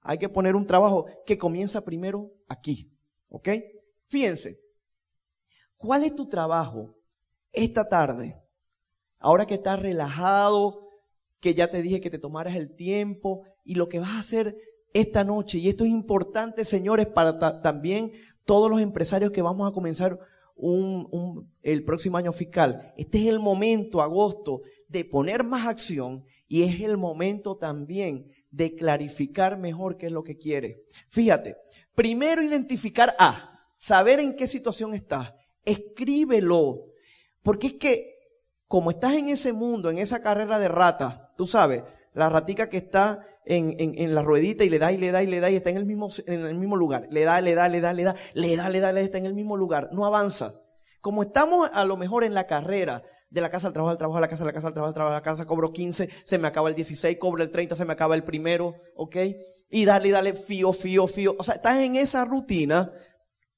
Hay 0.00 0.18
que 0.18 0.28
poner 0.28 0.56
un 0.56 0.66
trabajo 0.66 1.06
que 1.26 1.38
comienza 1.38 1.84
primero 1.84 2.32
aquí. 2.48 2.90
¿Ok? 3.28 3.48
Fíjense, 4.06 4.58
¿cuál 5.76 6.02
es 6.04 6.14
tu 6.14 6.28
trabajo 6.28 6.96
esta 7.52 7.88
tarde, 7.88 8.40
ahora 9.18 9.46
que 9.46 9.54
estás 9.54 9.80
relajado, 9.80 10.89
que 11.40 11.54
ya 11.54 11.70
te 11.70 11.82
dije 11.82 12.00
que 12.00 12.10
te 12.10 12.18
tomaras 12.18 12.56
el 12.56 12.74
tiempo 12.74 13.44
y 13.64 13.74
lo 13.74 13.88
que 13.88 13.98
vas 13.98 14.10
a 14.10 14.20
hacer 14.20 14.56
esta 14.92 15.24
noche, 15.24 15.58
y 15.58 15.68
esto 15.68 15.84
es 15.84 15.90
importante, 15.90 16.64
señores, 16.64 17.06
para 17.06 17.62
también 17.62 18.12
todos 18.44 18.68
los 18.68 18.80
empresarios 18.80 19.30
que 19.30 19.42
vamos 19.42 19.70
a 19.70 19.72
comenzar 19.72 20.18
el 21.62 21.84
próximo 21.84 22.18
año 22.18 22.32
fiscal. 22.32 22.92
Este 22.96 23.18
es 23.18 23.26
el 23.26 23.38
momento, 23.38 24.02
agosto, 24.02 24.62
de 24.88 25.04
poner 25.04 25.44
más 25.44 25.66
acción 25.66 26.24
y 26.48 26.64
es 26.64 26.80
el 26.80 26.96
momento 26.96 27.56
también 27.56 28.26
de 28.50 28.74
clarificar 28.74 29.58
mejor 29.58 29.96
qué 29.96 30.06
es 30.06 30.12
lo 30.12 30.24
que 30.24 30.36
quiere. 30.36 30.82
Fíjate, 31.08 31.56
primero 31.94 32.42
identificar 32.42 33.14
A, 33.18 33.68
saber 33.76 34.18
en 34.18 34.34
qué 34.34 34.46
situación 34.46 34.92
estás. 34.92 35.32
Escríbelo, 35.64 36.86
porque 37.42 37.68
es 37.68 37.74
que, 37.74 38.16
como 38.66 38.90
estás 38.90 39.14
en 39.14 39.28
ese 39.28 39.52
mundo, 39.52 39.90
en 39.90 39.98
esa 39.98 40.20
carrera 40.20 40.58
de 40.58 40.68
rata, 40.68 41.29
tú 41.40 41.46
sabes, 41.46 41.84
la 42.12 42.28
ratica 42.28 42.68
que 42.68 42.76
está 42.76 43.24
en, 43.46 43.74
en, 43.78 44.14
la 44.14 44.20
ruedita 44.20 44.62
y 44.62 44.68
le 44.68 44.78
da 44.78 44.92
y 44.92 44.98
le 44.98 45.10
da 45.10 45.22
y 45.22 45.26
le 45.26 45.40
da 45.40 45.48
y 45.48 45.56
está 45.56 45.70
en 45.70 45.78
el 45.78 45.86
mismo, 45.86 46.10
en 46.26 46.44
el 46.44 46.58
mismo 46.58 46.76
lugar. 46.76 47.08
Le 47.10 47.24
da, 47.24 47.40
le 47.40 47.54
da, 47.54 47.66
le 47.66 47.80
da, 47.80 47.94
le 47.94 48.02
da, 48.02 48.14
le 48.34 48.56
da, 48.56 48.68
le 48.68 48.80
da, 48.80 48.92
le 48.92 48.92
da, 48.92 49.00
está 49.00 49.16
en 49.16 49.24
el 49.24 49.32
mismo 49.32 49.56
lugar. 49.56 49.88
No 49.90 50.04
avanza. 50.04 50.52
Como 51.00 51.22
estamos 51.22 51.70
a 51.72 51.86
lo 51.86 51.96
mejor 51.96 52.24
en 52.24 52.34
la 52.34 52.46
carrera 52.46 53.02
de 53.30 53.40
la 53.40 53.50
casa 53.50 53.68
al 53.68 53.72
trabajo, 53.72 53.92
al 53.92 53.96
trabajo, 53.96 54.18
a 54.18 54.20
la 54.20 54.28
casa, 54.28 54.44
la 54.44 54.52
casa, 54.52 54.68
al 54.68 54.74
trabajo, 54.74 54.88
al 54.88 54.94
trabajo, 54.94 55.14
a 55.14 55.16
la 55.16 55.22
casa, 55.22 55.46
cobro 55.46 55.72
15, 55.72 56.10
se 56.24 56.36
me 56.36 56.46
acaba 56.46 56.68
el 56.68 56.74
16, 56.74 57.16
cobro 57.16 57.42
el 57.42 57.50
30, 57.50 57.74
se 57.74 57.86
me 57.86 57.94
acaba 57.94 58.14
el 58.14 58.22
primero, 58.22 58.74
¿ok? 58.96 59.16
Y 59.70 59.86
dale, 59.86 60.10
dale, 60.10 60.34
fío, 60.34 60.74
fío, 60.74 61.06
fío. 61.06 61.36
O 61.38 61.42
sea, 61.42 61.54
estás 61.54 61.78
en 61.78 61.96
esa 61.96 62.26
rutina, 62.26 62.92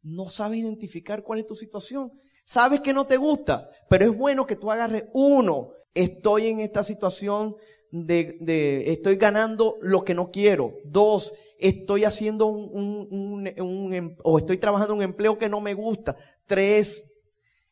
no 0.03 0.31
sabes 0.31 0.61
identificar 0.61 1.25
cuál 1.25 1.41
es 1.41 1.49
tu 1.49 1.57
situación. 1.57 2.13
Sabes 2.45 2.79
que 2.79 2.93
no 2.93 3.09
te 3.09 3.17
gusta, 3.17 3.69
pero 3.89 4.05
es 4.05 4.17
bueno 4.17 4.47
que 4.47 4.55
tú 4.55 4.71
agarres 4.71 5.07
uno. 5.13 5.73
Estoy 5.95 6.49
en 6.49 6.61
esta 6.61 6.83
situación 6.85 7.57
de, 7.91 8.39
de 8.41 8.93
estoy 8.93 9.17
ganando 9.17 9.79
lo 9.83 10.03
que 10.03 10.15
no 10.15 10.31
quiero. 10.31 10.79
Dos, 10.85 11.35
estoy 11.59 12.05
haciendo 12.05 12.47
un, 12.47 13.09
un, 13.11 13.61
un, 13.61 13.95
em, 13.95 14.17
o 14.25 14.39
estoy 14.39 14.59
trabajando 14.59 14.95
un 14.95 15.03
empleo 15.03 15.39
que 15.39 15.49
no 15.49 15.61
me 15.61 15.75
gusta. 15.75 16.17
Tres, 16.47 17.05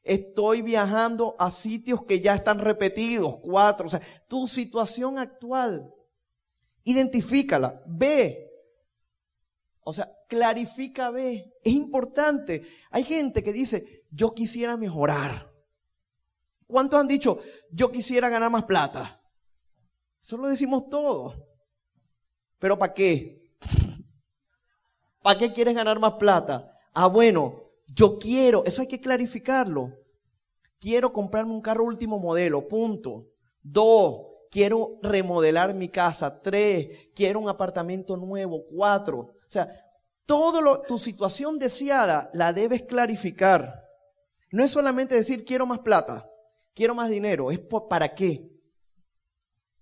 estoy 0.03 0.63
viajando 0.63 1.35
a 1.39 1.51
sitios 1.51 2.05
que 2.05 2.21
ya 2.21 2.35
están 2.35 2.59
repetidos. 2.59 3.37
Cuatro, 3.43 3.87
o 3.87 3.91
sea, 3.91 4.03
tu 4.29 4.47
situación 4.47 5.19
actual, 5.19 5.93
identifícala, 6.85 7.83
ve. 7.87 8.47
O 9.83 9.93
sea, 9.93 10.13
clarifica, 10.29 11.11
ve. 11.11 11.53
Es 11.65 11.73
importante. 11.73 12.63
Hay 12.91 13.05
gente 13.05 13.43
que 13.43 13.53
dice, 13.53 14.05
yo 14.11 14.35
quisiera 14.35 14.77
mejorar. 14.77 15.50
¿Cuántos 16.71 17.01
han 17.01 17.09
dicho, 17.09 17.39
yo 17.71 17.91
quisiera 17.91 18.29
ganar 18.29 18.51
más 18.51 18.65
plata? 18.65 19.21
Eso 20.21 20.37
lo 20.37 20.49
decimos 20.49 20.89
todos. 20.89 21.39
Pero 22.59 22.79
¿para 22.79 22.95
qué? 22.95 23.55
¿Para 25.23 25.39
qué 25.39 25.53
quieres 25.53 25.75
ganar 25.75 25.99
más 25.99 26.15
plata? 26.15 26.73
Ah, 26.93 27.07
bueno, 27.07 27.71
yo 27.95 28.19
quiero, 28.19 28.65
eso 28.65 28.83
hay 28.83 28.89
que 28.89 29.01
clarificarlo. 29.01 29.97
Quiero 30.79 31.13
comprarme 31.13 31.53
un 31.53 31.61
carro 31.61 31.85
último 31.85 32.19
modelo, 32.19 32.67
punto. 32.67 33.27
Dos, 33.63 34.27
quiero 34.51 34.99
remodelar 35.03 35.75
mi 35.75 35.89
casa. 35.89 36.41
Tres, 36.41 37.11
quiero 37.15 37.41
un 37.41 37.49
apartamento 37.49 38.17
nuevo. 38.17 38.65
Cuatro, 38.71 39.19
o 39.19 39.35
sea, 39.49 39.69
todo 40.27 40.83
tu 40.83 40.99
situación 40.99 41.59
deseada 41.59 42.31
la 42.33 42.53
debes 42.53 42.83
clarificar. 42.83 43.83
No 44.53 44.65
es 44.65 44.71
solamente 44.71 45.15
decir 45.15 45.45
quiero 45.45 45.67
más 45.67 45.81
plata, 45.81 46.29
quiero 46.75 46.95
más 46.95 47.11
dinero, 47.11 47.51
es 47.51 47.61
para 47.89 48.15
qué. 48.15 48.51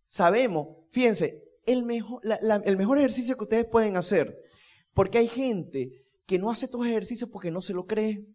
Sabemos, 0.06 0.68
fíjense, 0.90 1.44
el 1.66 1.84
mejor, 1.84 2.20
el 2.64 2.76
mejor 2.76 2.98
ejercicio 2.98 3.36
que 3.36 3.44
ustedes 3.44 3.64
pueden 3.66 3.96
hacer, 3.96 4.38
porque 4.94 5.18
hay 5.18 5.28
gente 5.28 6.06
que 6.26 6.38
no 6.38 6.50
hace 6.50 6.66
estos 6.66 6.86
ejercicios 6.86 7.30
porque 7.30 7.50
no 7.50 7.62
se 7.62 7.72
lo 7.72 7.86
cree. 7.86 8.26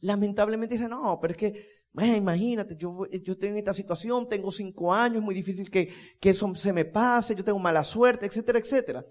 Lamentablemente 0.00 0.74
dice, 0.74 0.88
no, 0.88 1.18
pero 1.20 1.32
es 1.32 1.38
que, 1.38 1.66
imagínate, 1.94 2.76
yo, 2.76 3.06
yo 3.10 3.32
estoy 3.32 3.50
en 3.50 3.58
esta 3.58 3.72
situación, 3.72 4.28
tengo 4.28 4.50
cinco 4.50 4.92
años, 4.92 5.18
es 5.18 5.22
muy 5.22 5.34
difícil 5.34 5.70
que, 5.70 5.92
que 6.20 6.30
eso 6.30 6.54
se 6.54 6.72
me 6.72 6.84
pase, 6.84 7.34
yo 7.34 7.44
tengo 7.44 7.58
mala 7.58 7.84
suerte, 7.84 8.26
etcétera, 8.26 8.58
etcétera. 8.58 9.06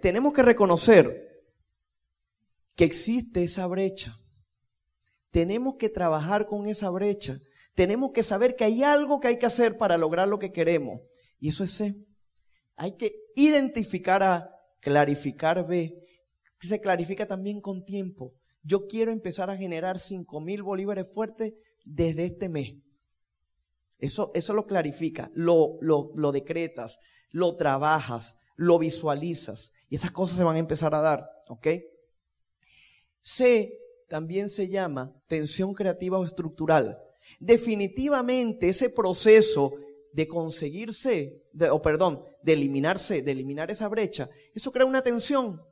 tenemos 0.00 0.32
que 0.32 0.42
reconocer 0.42 1.28
que 2.74 2.84
existe 2.84 3.42
esa 3.42 3.66
brecha. 3.66 4.16
Tenemos 5.30 5.74
que 5.76 5.88
trabajar 5.88 6.46
con 6.46 6.66
esa 6.66 6.88
brecha. 6.90 7.38
Tenemos 7.78 8.10
que 8.10 8.24
saber 8.24 8.56
que 8.56 8.64
hay 8.64 8.82
algo 8.82 9.20
que 9.20 9.28
hay 9.28 9.38
que 9.38 9.46
hacer 9.46 9.78
para 9.78 9.96
lograr 9.96 10.26
lo 10.26 10.40
que 10.40 10.50
queremos. 10.50 11.00
Y 11.38 11.50
eso 11.50 11.62
es 11.62 11.70
C. 11.70 11.94
Hay 12.74 12.96
que 12.96 13.14
identificar 13.36 14.20
A, 14.24 14.50
clarificar 14.80 15.64
B. 15.64 15.94
Se 16.58 16.80
clarifica 16.80 17.28
también 17.28 17.60
con 17.60 17.84
tiempo. 17.84 18.34
Yo 18.64 18.88
quiero 18.88 19.12
empezar 19.12 19.48
a 19.48 19.56
generar 19.56 20.00
5 20.00 20.40
mil 20.40 20.64
bolívares 20.64 21.06
fuertes 21.08 21.54
desde 21.84 22.24
este 22.24 22.48
mes. 22.48 22.74
Eso, 24.00 24.32
eso 24.34 24.54
lo 24.54 24.66
clarifica, 24.66 25.30
lo, 25.32 25.78
lo, 25.80 26.10
lo 26.16 26.32
decretas, 26.32 26.98
lo 27.30 27.54
trabajas, 27.54 28.40
lo 28.56 28.80
visualizas. 28.80 29.72
Y 29.88 29.94
esas 29.94 30.10
cosas 30.10 30.36
se 30.36 30.42
van 30.42 30.56
a 30.56 30.58
empezar 30.58 30.96
a 30.96 31.00
dar, 31.00 31.30
¿ok? 31.46 31.68
C 33.20 33.72
también 34.08 34.48
se 34.48 34.66
llama 34.68 35.14
tensión 35.28 35.74
creativa 35.74 36.18
o 36.18 36.24
estructural. 36.24 37.04
Definitivamente 37.40 38.68
ese 38.68 38.90
proceso 38.90 39.74
de 40.12 40.26
conseguirse, 40.26 41.44
o 41.70 41.82
perdón, 41.82 42.24
de 42.42 42.54
eliminarse, 42.54 43.22
de 43.22 43.30
eliminar 43.30 43.70
esa 43.70 43.88
brecha, 43.88 44.28
eso 44.54 44.72
crea 44.72 44.86
una 44.86 45.02
tensión. 45.02 45.62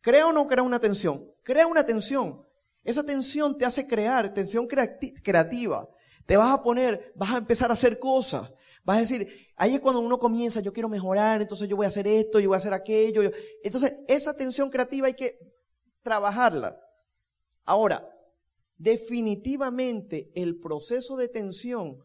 ¿Crea 0.00 0.26
o 0.26 0.32
no 0.32 0.46
crea 0.48 0.64
una 0.64 0.80
tensión? 0.80 1.30
Crea 1.42 1.66
una 1.66 1.86
tensión. 1.86 2.44
Esa 2.82 3.04
tensión 3.04 3.56
te 3.56 3.64
hace 3.64 3.86
crear, 3.86 4.34
tensión 4.34 4.66
creativa. 4.66 5.88
Te 6.26 6.36
vas 6.36 6.52
a 6.52 6.62
poner, 6.62 7.12
vas 7.14 7.32
a 7.34 7.38
empezar 7.38 7.70
a 7.70 7.74
hacer 7.74 7.98
cosas. 8.00 8.52
Vas 8.84 8.96
a 8.96 9.00
decir, 9.00 9.52
ahí 9.56 9.76
es 9.76 9.80
cuando 9.80 10.00
uno 10.00 10.18
comienza, 10.18 10.58
yo 10.58 10.72
quiero 10.72 10.88
mejorar, 10.88 11.40
entonces 11.40 11.68
yo 11.68 11.76
voy 11.76 11.84
a 11.84 11.88
hacer 11.88 12.08
esto, 12.08 12.40
yo 12.40 12.48
voy 12.48 12.56
a 12.56 12.58
hacer 12.58 12.72
aquello. 12.72 13.30
Entonces, 13.62 13.94
esa 14.08 14.34
tensión 14.34 14.70
creativa 14.70 15.06
hay 15.06 15.14
que 15.14 15.38
trabajarla. 16.02 16.80
Ahora, 17.64 18.11
definitivamente 18.82 20.32
el 20.34 20.58
proceso 20.58 21.16
de 21.16 21.28
tensión 21.28 21.98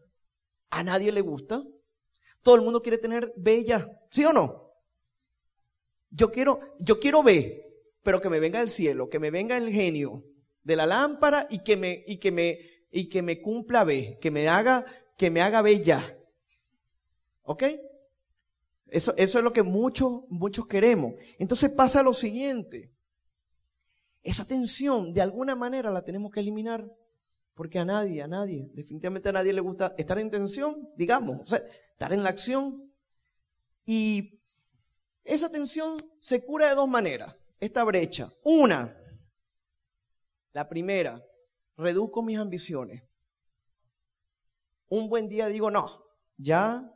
a 0.70 0.84
nadie 0.84 1.10
le 1.10 1.20
gusta. 1.20 1.64
Todo 2.42 2.54
el 2.54 2.62
mundo 2.62 2.82
quiere 2.82 2.98
tener 2.98 3.32
bella, 3.36 3.90
¿sí 4.10 4.24
o 4.24 4.32
no? 4.32 4.72
Yo 6.10 6.30
quiero, 6.30 6.60
yo 6.78 7.00
quiero 7.00 7.22
ver, 7.22 7.64
pero 8.02 8.20
que 8.20 8.30
me 8.30 8.38
venga 8.38 8.60
el 8.60 8.70
cielo, 8.70 9.08
que 9.08 9.18
me 9.18 9.30
venga 9.30 9.56
el 9.56 9.72
genio 9.72 10.24
de 10.62 10.76
la 10.76 10.86
lámpara 10.86 11.48
y 11.50 11.64
que 11.64 11.76
me, 11.76 12.04
y 12.06 12.18
que 12.18 12.30
me, 12.30 12.58
y 12.92 13.08
que 13.08 13.22
me 13.22 13.42
cumpla 13.42 13.82
B, 13.82 14.18
que 14.20 14.30
me 14.30 14.48
haga, 14.48 14.86
que 15.16 15.30
me 15.30 15.42
haga 15.42 15.62
bella. 15.62 16.16
¿Ok? 17.42 17.64
Eso, 18.86 19.14
eso 19.16 19.38
es 19.38 19.44
lo 19.44 19.52
que 19.52 19.64
muchos, 19.64 20.22
muchos 20.28 20.68
queremos. 20.68 21.14
Entonces 21.38 21.70
pasa 21.70 22.04
lo 22.04 22.14
siguiente. 22.14 22.92
Esa 24.28 24.44
tensión, 24.44 25.14
de 25.14 25.22
alguna 25.22 25.56
manera, 25.56 25.90
la 25.90 26.04
tenemos 26.04 26.30
que 26.30 26.40
eliminar. 26.40 26.86
Porque 27.54 27.78
a 27.78 27.84
nadie, 27.86 28.20
a 28.20 28.28
nadie, 28.28 28.68
definitivamente 28.74 29.30
a 29.30 29.32
nadie 29.32 29.54
le 29.54 29.62
gusta 29.62 29.94
estar 29.96 30.18
en 30.18 30.30
tensión, 30.30 30.90
digamos, 30.96 31.40
o 31.40 31.46
sea, 31.46 31.62
estar 31.92 32.12
en 32.12 32.22
la 32.22 32.28
acción. 32.28 32.92
Y 33.86 34.38
esa 35.24 35.50
tensión 35.50 36.04
se 36.18 36.44
cura 36.44 36.68
de 36.68 36.74
dos 36.74 36.86
maneras, 36.86 37.38
esta 37.58 37.82
brecha. 37.84 38.30
Una, 38.44 38.94
la 40.52 40.68
primera, 40.68 41.24
reduzco 41.78 42.22
mis 42.22 42.38
ambiciones. 42.38 43.02
Un 44.90 45.08
buen 45.08 45.26
día 45.30 45.48
digo, 45.48 45.70
no, 45.70 46.04
ya 46.36 46.94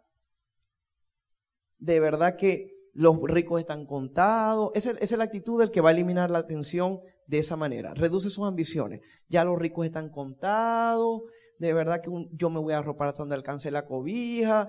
de 1.79 1.99
verdad 1.99 2.37
que 2.37 2.82
los 2.95 3.17
ricos 3.23 3.61
están 3.61 3.87
contados. 3.87 4.71
Esa, 4.75 4.91
es 4.93 5.13
la 5.13 5.25
actitud 5.25 5.59
del 5.59 5.71
que 5.71 5.81
va 5.81 5.91
a 5.91 5.93
eliminar 5.93 6.31
la 6.31 6.47
tensión 6.47 7.01
de 7.27 7.39
esa 7.39 7.57
manera. 7.57 7.95
Reduce 7.95 8.31
sus 8.31 8.47
ambiciones. 8.47 9.01
Ya 9.29 9.45
los 9.45 9.59
ricos 9.59 9.87
están 9.87 10.11
contados. 10.11 11.23
De 11.59 11.73
verdad 11.73 12.03
que 12.03 12.11
yo 12.33 12.51
me 12.51 12.61
voy 12.61 12.75
a 12.75 12.79
arropar 12.79 13.09
hasta 13.09 13.23
donde 13.23 13.35
alcance 13.35 13.71
la 13.71 13.87
cobija. 13.87 14.69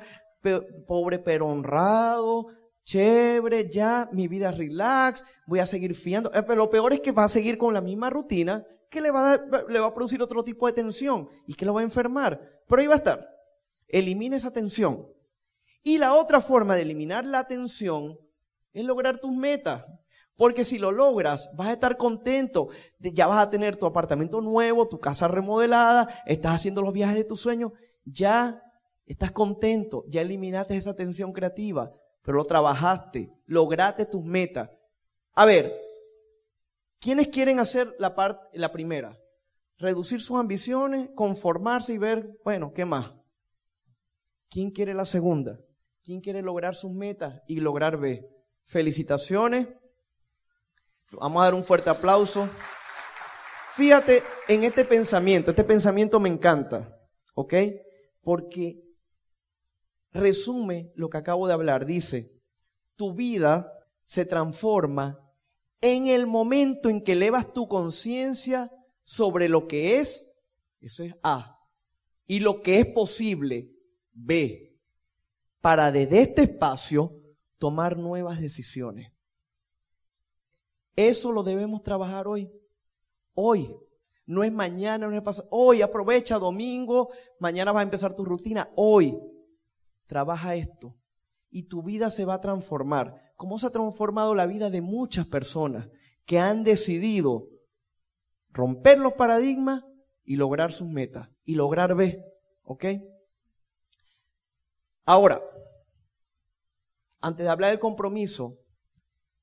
pobre 0.87 1.19
pero 1.19 1.47
honrado. 1.47 2.47
Chévere, 2.85 3.69
ya 3.69 4.09
mi 4.11 4.27
vida 4.27 4.51
relax. 4.51 5.23
Voy 5.47 5.59
a 5.59 5.65
seguir 5.65 5.95
fiando. 5.95 6.31
Eh, 6.33 6.43
pero 6.43 6.55
lo 6.55 6.69
peor 6.69 6.93
es 6.93 6.99
que 7.01 7.11
va 7.11 7.25
a 7.25 7.29
seguir 7.29 7.57
con 7.57 7.73
la 7.73 7.81
misma 7.81 8.09
rutina 8.09 8.65
que 8.89 9.01
le 9.01 9.09
va, 9.09 9.33
a 9.33 9.41
le 9.67 9.79
va 9.79 9.87
a 9.87 9.93
producir 9.93 10.21
otro 10.21 10.43
tipo 10.43 10.67
de 10.67 10.73
tensión 10.73 11.27
y 11.47 11.55
que 11.55 11.65
lo 11.65 11.73
va 11.73 11.81
a 11.81 11.83
enfermar. 11.83 12.39
Pero 12.67 12.81
ahí 12.81 12.87
va 12.87 12.93
a 12.93 12.97
estar. 12.97 13.27
Elimina 13.87 14.37
esa 14.37 14.51
tensión. 14.51 15.07
Y 15.83 15.97
la 15.97 16.15
otra 16.15 16.41
forma 16.41 16.75
de 16.75 16.81
eliminar 16.81 17.25
la 17.25 17.45
tensión 17.45 18.17
es 18.71 18.85
lograr 18.85 19.19
tus 19.19 19.31
metas. 19.31 19.85
Porque 20.35 20.63
si 20.63 20.79
lo 20.79 20.91
logras, 20.91 21.49
vas 21.53 21.67
a 21.67 21.73
estar 21.73 21.97
contento. 21.97 22.69
Ya 22.99 23.27
vas 23.27 23.39
a 23.39 23.49
tener 23.49 23.75
tu 23.75 23.85
apartamento 23.85 24.41
nuevo, 24.41 24.87
tu 24.87 24.99
casa 24.99 25.27
remodelada, 25.27 26.07
estás 26.25 26.55
haciendo 26.55 26.81
los 26.81 26.93
viajes 26.93 27.17
de 27.17 27.23
tus 27.23 27.41
sueños. 27.41 27.73
Ya 28.05 28.63
estás 29.05 29.31
contento, 29.31 30.05
ya 30.07 30.21
eliminaste 30.21 30.75
esa 30.75 30.95
tensión 30.95 31.33
creativa, 31.33 31.91
pero 32.23 32.37
lo 32.37 32.45
trabajaste, 32.45 33.31
lograste 33.45 34.05
tus 34.05 34.23
metas. 34.23 34.69
A 35.35 35.45
ver, 35.45 35.83
¿Quiénes 37.03 37.27
quieren 37.27 37.59
hacer 37.59 37.93
la, 37.99 38.15
parte, 38.15 38.47
la 38.57 38.71
primera? 38.71 39.19
Reducir 39.77 40.21
sus 40.21 40.39
ambiciones, 40.39 41.09
conformarse 41.15 41.91
y 41.91 41.97
ver, 41.97 42.39
bueno, 42.45 42.71
¿qué 42.71 42.85
más? 42.85 43.11
¿Quién 44.49 44.71
quiere 44.71 44.93
la 44.93 45.03
segunda? 45.03 45.59
¿Quién 46.03 46.19
quiere 46.19 46.41
lograr 46.41 46.75
sus 46.75 46.91
metas 46.91 47.41
y 47.47 47.61
lograr 47.61 47.97
B? 47.97 48.29
Felicitaciones. 48.65 49.69
Vamos 51.13 51.41
a 51.41 51.45
dar 51.45 51.53
un 51.53 51.63
fuerte 51.63 51.89
aplauso. 51.89 52.49
Fíjate 53.75 54.21
en 54.49 54.65
este 54.65 54.83
pensamiento, 54.83 55.51
este 55.51 55.63
pensamiento 55.63 56.19
me 56.19 56.27
encanta, 56.27 56.99
¿ok? 57.35 57.53
Porque 58.21 58.83
resume 60.11 60.91
lo 60.95 61.09
que 61.09 61.17
acabo 61.17 61.47
de 61.47 61.53
hablar. 61.53 61.85
Dice, 61.85 62.33
tu 62.97 63.13
vida 63.13 63.71
se 64.03 64.25
transforma 64.25 65.19
en 65.79 66.07
el 66.07 66.27
momento 66.27 66.89
en 66.89 67.01
que 67.01 67.13
elevas 67.13 67.53
tu 67.53 67.69
conciencia 67.69 68.69
sobre 69.03 69.47
lo 69.47 69.67
que 69.67 69.99
es, 69.99 70.29
eso 70.81 71.03
es 71.03 71.13
A, 71.23 71.59
y 72.27 72.41
lo 72.41 72.61
que 72.61 72.79
es 72.79 72.87
posible, 72.87 73.71
B, 74.11 74.72
para 75.63 75.93
desde 75.93 76.19
este 76.19 76.41
espacio 76.41 77.21
tomar 77.57 77.95
nuevas 77.97 78.41
decisiones. 78.41 79.13
Eso 80.97 81.31
lo 81.31 81.41
debemos 81.41 81.81
trabajar 81.83 82.27
hoy. 82.27 82.51
Hoy. 83.33 83.73
No 84.25 84.43
es 84.43 84.51
mañana, 84.51 85.07
no 85.07 85.15
es 85.15 85.21
pasado. 85.21 85.47
Hoy 85.51 85.81
aprovecha 85.81 86.37
domingo, 86.37 87.11
mañana 87.39 87.71
vas 87.71 87.79
a 87.79 87.83
empezar 87.83 88.13
tu 88.13 88.25
rutina. 88.25 88.73
Hoy 88.75 89.17
trabaja 90.05 90.53
esto 90.55 90.97
y 91.49 91.63
tu 91.63 91.81
vida 91.81 92.11
se 92.11 92.25
va 92.25 92.33
a 92.33 92.41
transformar 92.41 93.31
cómo 93.37 93.57
se 93.57 93.67
ha 93.67 93.71
transformado 93.71 94.35
la 94.35 94.45
vida 94.45 94.69
de 94.69 94.81
muchas 94.81 95.25
personas 95.27 95.87
que 96.25 96.39
han 96.39 96.65
decidido 96.65 97.47
romper 98.49 98.99
los 98.99 99.13
paradigmas 99.13 99.85
y 100.25 100.35
lograr 100.35 100.73
sus 100.73 100.89
metas 100.89 101.29
y 101.45 101.55
lograr 101.55 101.95
ver, 101.95 102.21
¿ok? 102.63 102.85
Ahora, 105.05 105.41
antes 107.23 107.45
de 107.45 107.49
hablar 107.49 107.71
del 107.71 107.79
compromiso, 107.79 108.59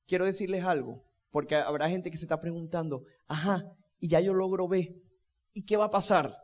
quiero 0.06 0.26
decirles 0.26 0.64
algo, 0.64 1.02
porque 1.30 1.56
habrá 1.56 1.88
gente 1.88 2.10
que 2.10 2.18
se 2.18 2.26
está 2.26 2.38
preguntando, 2.38 3.04
ajá, 3.26 3.64
y 3.98 4.08
ya 4.08 4.20
yo 4.20 4.34
logro 4.34 4.68
ver, 4.68 4.96
¿y 5.54 5.64
qué 5.64 5.78
va 5.78 5.86
a 5.86 5.90
pasar? 5.90 6.36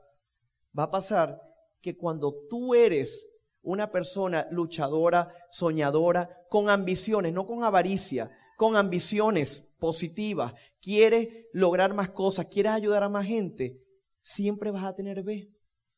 Va 0.77 0.85
a 0.85 0.91
pasar 0.91 1.39
que 1.83 1.95
cuando 1.95 2.35
tú 2.49 2.75
eres 2.75 3.29
una 3.61 3.91
persona 3.91 4.47
luchadora, 4.51 5.31
soñadora, 5.51 6.31
con 6.49 6.71
ambiciones, 6.71 7.35
no 7.35 7.45
con 7.45 7.65
avaricia, 7.65 8.31
con 8.57 8.75
ambiciones 8.75 9.75
positivas, 9.79 10.55
quiere 10.81 11.51
lograr 11.53 11.93
más 11.93 12.09
cosas, 12.09 12.47
quieres 12.47 12.73
ayudar 12.73 13.03
a 13.03 13.11
más 13.11 13.27
gente, 13.27 13.79
siempre 14.23 14.71
vas 14.71 14.85
a 14.85 14.95
tener 14.95 15.23
B. 15.23 15.51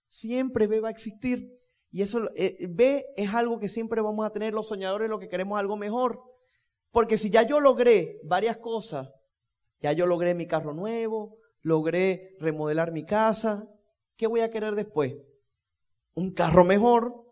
Siempre 0.09 0.67
B 0.67 0.81
va 0.81 0.89
a 0.89 0.91
existir. 0.91 1.49
Y 1.91 2.03
eso, 2.03 2.29
eh, 2.37 2.67
B 2.69 3.07
es 3.17 3.35
algo 3.35 3.59
que 3.59 3.69
siempre 3.69 4.01
vamos 4.01 4.27
a 4.27 4.31
tener 4.31 4.53
los 4.55 4.69
soñadores, 4.69 5.09
lo 5.09 5.19
que 5.19 5.29
queremos 5.29 5.59
algo 5.59 5.77
mejor. 5.77 6.23
Porque 6.91 7.17
si 7.17 7.31
ya 7.31 7.43
yo 7.43 7.61
logré 7.61 8.21
varias 8.25 8.59
cosas, 8.59 9.09
ya 9.81 9.93
yo 9.93 10.07
logré 10.07 10.35
mi 10.35 10.47
carro 10.47 10.75
nuevo, 10.75 11.39
logré 11.63 12.37
remodelar 12.41 12.93
mi 12.93 13.05
casa, 13.05 13.69
¿qué 14.17 14.27
voy 14.27 14.41
a 14.41 14.51
querer 14.51 14.75
después? 14.75 15.15
Un 16.15 16.33
carro 16.33 16.65
mejor, 16.65 17.25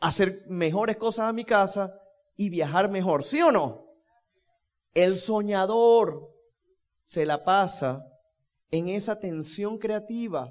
hacer 0.00 0.44
mejores 0.48 0.96
cosas 0.96 1.28
a 1.28 1.32
mi 1.32 1.44
casa 1.44 1.98
y 2.36 2.50
viajar 2.50 2.90
mejor, 2.90 3.24
¿sí 3.24 3.40
o 3.42 3.52
no? 3.52 3.86
El 4.94 5.16
soñador 5.16 6.30
se 7.04 7.24
la 7.26 7.44
pasa 7.44 8.06
en 8.70 8.88
esa 8.88 9.18
tensión 9.18 9.78
creativa, 9.78 10.50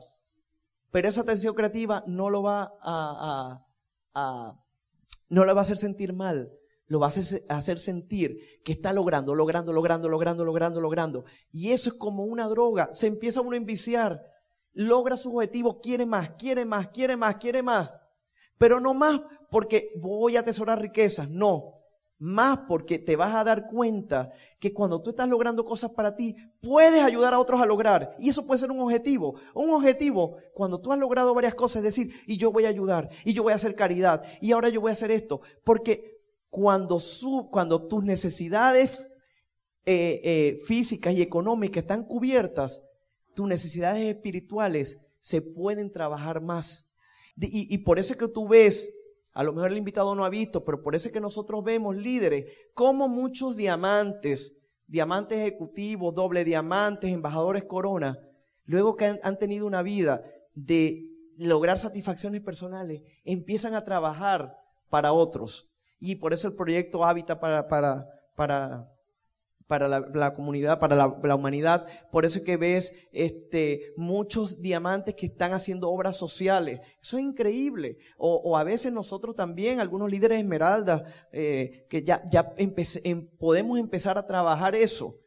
pero 0.92 1.08
esa 1.08 1.24
tensión 1.24 1.56
creativa 1.56 2.04
no 2.06 2.30
lo 2.30 2.44
va 2.44 2.74
a, 2.82 3.66
no 5.30 5.46
le 5.46 5.54
va 5.54 5.62
a 5.62 5.64
hacer 5.64 5.78
sentir 5.78 6.14
mal, 6.14 6.52
lo 6.88 7.00
va 7.00 7.08
a 7.08 7.58
hacer, 7.58 7.80
sentir 7.80 8.38
que 8.66 8.74
está 8.74 8.92
logrando, 8.92 9.34
logrando, 9.34 9.72
logrando, 9.72 10.10
logrando, 10.10 10.44
logrando, 10.44 10.82
logrando. 10.82 11.26
Y 11.52 11.72
eso 11.72 11.90
es 11.92 11.96
como 11.96 12.26
una 12.26 12.50
droga. 12.50 12.90
Se 12.92 13.08
empieza 13.08 13.40
uno 13.40 13.54
a 13.54 13.58
enviciar. 13.58 14.22
Logra 14.74 15.16
su 15.16 15.34
objetivo, 15.36 15.80
quiere 15.80 16.06
más, 16.06 16.32
quiere 16.32 16.66
más, 16.66 16.90
quiere 16.90 17.16
más, 17.16 17.36
quiere 17.38 17.64
más. 17.64 17.92
Pero 18.58 18.82
no 18.82 18.94
más 18.94 19.22
porque 19.50 19.92
voy 20.02 20.36
a 20.36 20.42
atesorar 20.42 20.82
riquezas. 20.82 21.30
No. 21.30 21.81
Más 22.24 22.60
porque 22.68 23.00
te 23.00 23.16
vas 23.16 23.36
a 23.36 23.44
dar 23.44 23.66
cuenta 23.68 24.32
que 24.60 24.72
cuando 24.72 25.02
tú 25.02 25.10
estás 25.10 25.28
logrando 25.28 25.66
cosas 25.66 25.90
para 25.90 26.16
ti, 26.16 26.36
puedes 26.62 27.04
ayudar 27.04 27.34
a 27.34 27.40
otros 27.40 27.60
a 27.60 27.66
lograr. 27.66 28.16
Y 28.20 28.30
eso 28.30 28.46
puede 28.46 28.60
ser 28.60 28.70
un 28.70 28.80
objetivo. 28.80 29.40
Un 29.56 29.72
objetivo, 29.72 30.38
cuando 30.54 30.80
tú 30.80 30.94
has 30.94 31.00
logrado 31.00 31.34
varias 31.34 31.56
cosas, 31.56 31.78
es 31.78 31.96
decir, 31.96 32.14
y 32.28 32.38
yo 32.38 32.52
voy 32.52 32.66
a 32.66 32.70
ayudar, 32.70 33.10
y 33.26 33.34
yo 33.34 33.42
voy 33.42 33.54
a 33.54 33.56
hacer 33.56 33.74
caridad, 33.74 34.24
y 34.40 34.52
ahora 34.52 34.70
yo 34.70 34.82
voy 34.82 34.92
a 34.92 34.94
hacer 34.94 35.10
esto. 35.10 35.42
Porque 35.64 36.22
cuando, 36.52 37.00
su, 37.00 37.50
cuando 37.52 37.88
tus 37.88 38.04
necesidades 38.04 39.08
eh, 39.88 40.22
eh, 40.24 40.60
físicas 40.68 41.16
y 41.16 41.24
económicas 41.24 41.82
están 41.82 42.06
cubiertas, 42.06 42.84
tus 43.34 43.48
necesidades 43.48 44.08
espirituales 44.08 45.00
se 45.20 45.42
pueden 45.42 45.90
trabajar 45.90 46.40
más. 46.40 46.94
Y, 47.36 47.74
y, 47.74 47.80
por 47.80 47.98
eso 47.98 48.14
es 48.14 48.20
que 48.20 48.28
tú 48.28 48.48
ves, 48.48 48.88
a 49.34 49.44
lo 49.44 49.54
mejor 49.54 49.72
el 49.72 49.78
invitado 49.78 50.14
no 50.16 50.26
ha 50.26 50.30
visto, 50.30 50.64
pero 50.66 50.82
por 50.82 50.96
eso 50.96 51.08
es 51.08 51.14
que 51.14 51.22
nosotros 51.22 51.64
vemos 51.64 51.96
líderes, 51.96 52.46
como 52.74 53.08
muchos 53.08 53.56
diamantes, 53.56 54.58
diamantes 54.88 55.40
ejecutivos, 55.40 56.14
doble 56.14 56.44
diamantes, 56.44 57.12
embajadores 57.12 57.64
corona, 57.64 58.20
luego 58.66 58.96
que 58.96 59.20
han, 59.22 59.40
tenido 59.40 59.66
una 59.66 59.82
vida 59.82 60.22
de 60.54 61.08
lograr 61.38 61.80
satisfacciones 61.80 62.42
personales, 62.42 63.04
empiezan 63.24 63.74
a 63.74 63.86
trabajar 63.86 64.58
para 64.90 65.14
otros. 65.14 65.70
Y 66.00 66.16
por 66.16 66.34
eso 66.34 66.48
el 66.48 66.56
proyecto 66.56 67.06
Hábitat 67.06 67.40
para, 67.40 67.68
para, 67.70 68.08
para, 68.36 68.92
para 69.72 69.88
la, 69.88 70.34
comunidad, 70.34 70.82
para 70.82 70.98
la, 70.98 71.36
humanidad. 71.36 71.88
Por 72.12 72.26
eso 72.26 72.40
es 72.40 72.44
que 72.44 72.58
ves 72.58 72.92
este, 73.14 73.94
muchos 73.96 74.60
diamantes 74.60 75.16
que 75.16 75.28
están 75.28 75.54
haciendo 75.54 75.90
obras 75.90 76.18
sociales. 76.18 76.82
Eso 77.02 77.18
es 77.18 77.24
increíble. 77.24 77.98
O, 78.18 78.58
a 78.58 78.66
veces 78.66 78.92
nosotros 78.92 79.34
también, 79.34 79.80
algunos 79.80 80.12
líderes 80.12 80.40
esmeraldas, 80.40 81.04
eh, 81.32 81.86
que 81.90 82.04
ya, 82.04 82.22
ya 82.30 82.54
em, 82.58 83.30
podemos 83.38 83.80
empezar 83.80 84.18
a 84.18 84.28
trabajar 84.28 84.76
eso. 84.76 85.22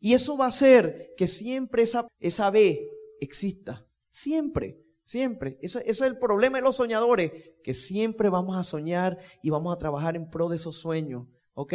Y 0.00 0.14
eso 0.14 0.38
va 0.38 0.46
a 0.46 0.48
hacer 0.48 1.10
que 1.18 1.26
siempre 1.26 1.82
esa, 1.82 2.08
esa 2.18 2.48
B 2.48 2.88
exista. 3.20 3.86
Siempre. 4.08 4.80
Siempre. 5.02 5.58
Eso, 5.60 5.80
es 5.80 6.00
el 6.00 6.18
problema 6.18 6.56
de 6.56 6.64
los 6.64 6.76
soñadores, 6.76 7.30
que 7.62 7.74
siempre 7.74 8.30
vamos 8.30 8.56
a 8.56 8.64
soñar 8.64 9.18
y 9.42 9.50
vamos 9.50 9.76
a 9.76 9.78
trabajar 9.78 10.16
en 10.16 10.30
pro 10.30 10.48
de 10.48 10.56
esos 10.56 10.76
sueños. 10.76 11.26
¿Ok? 11.52 11.74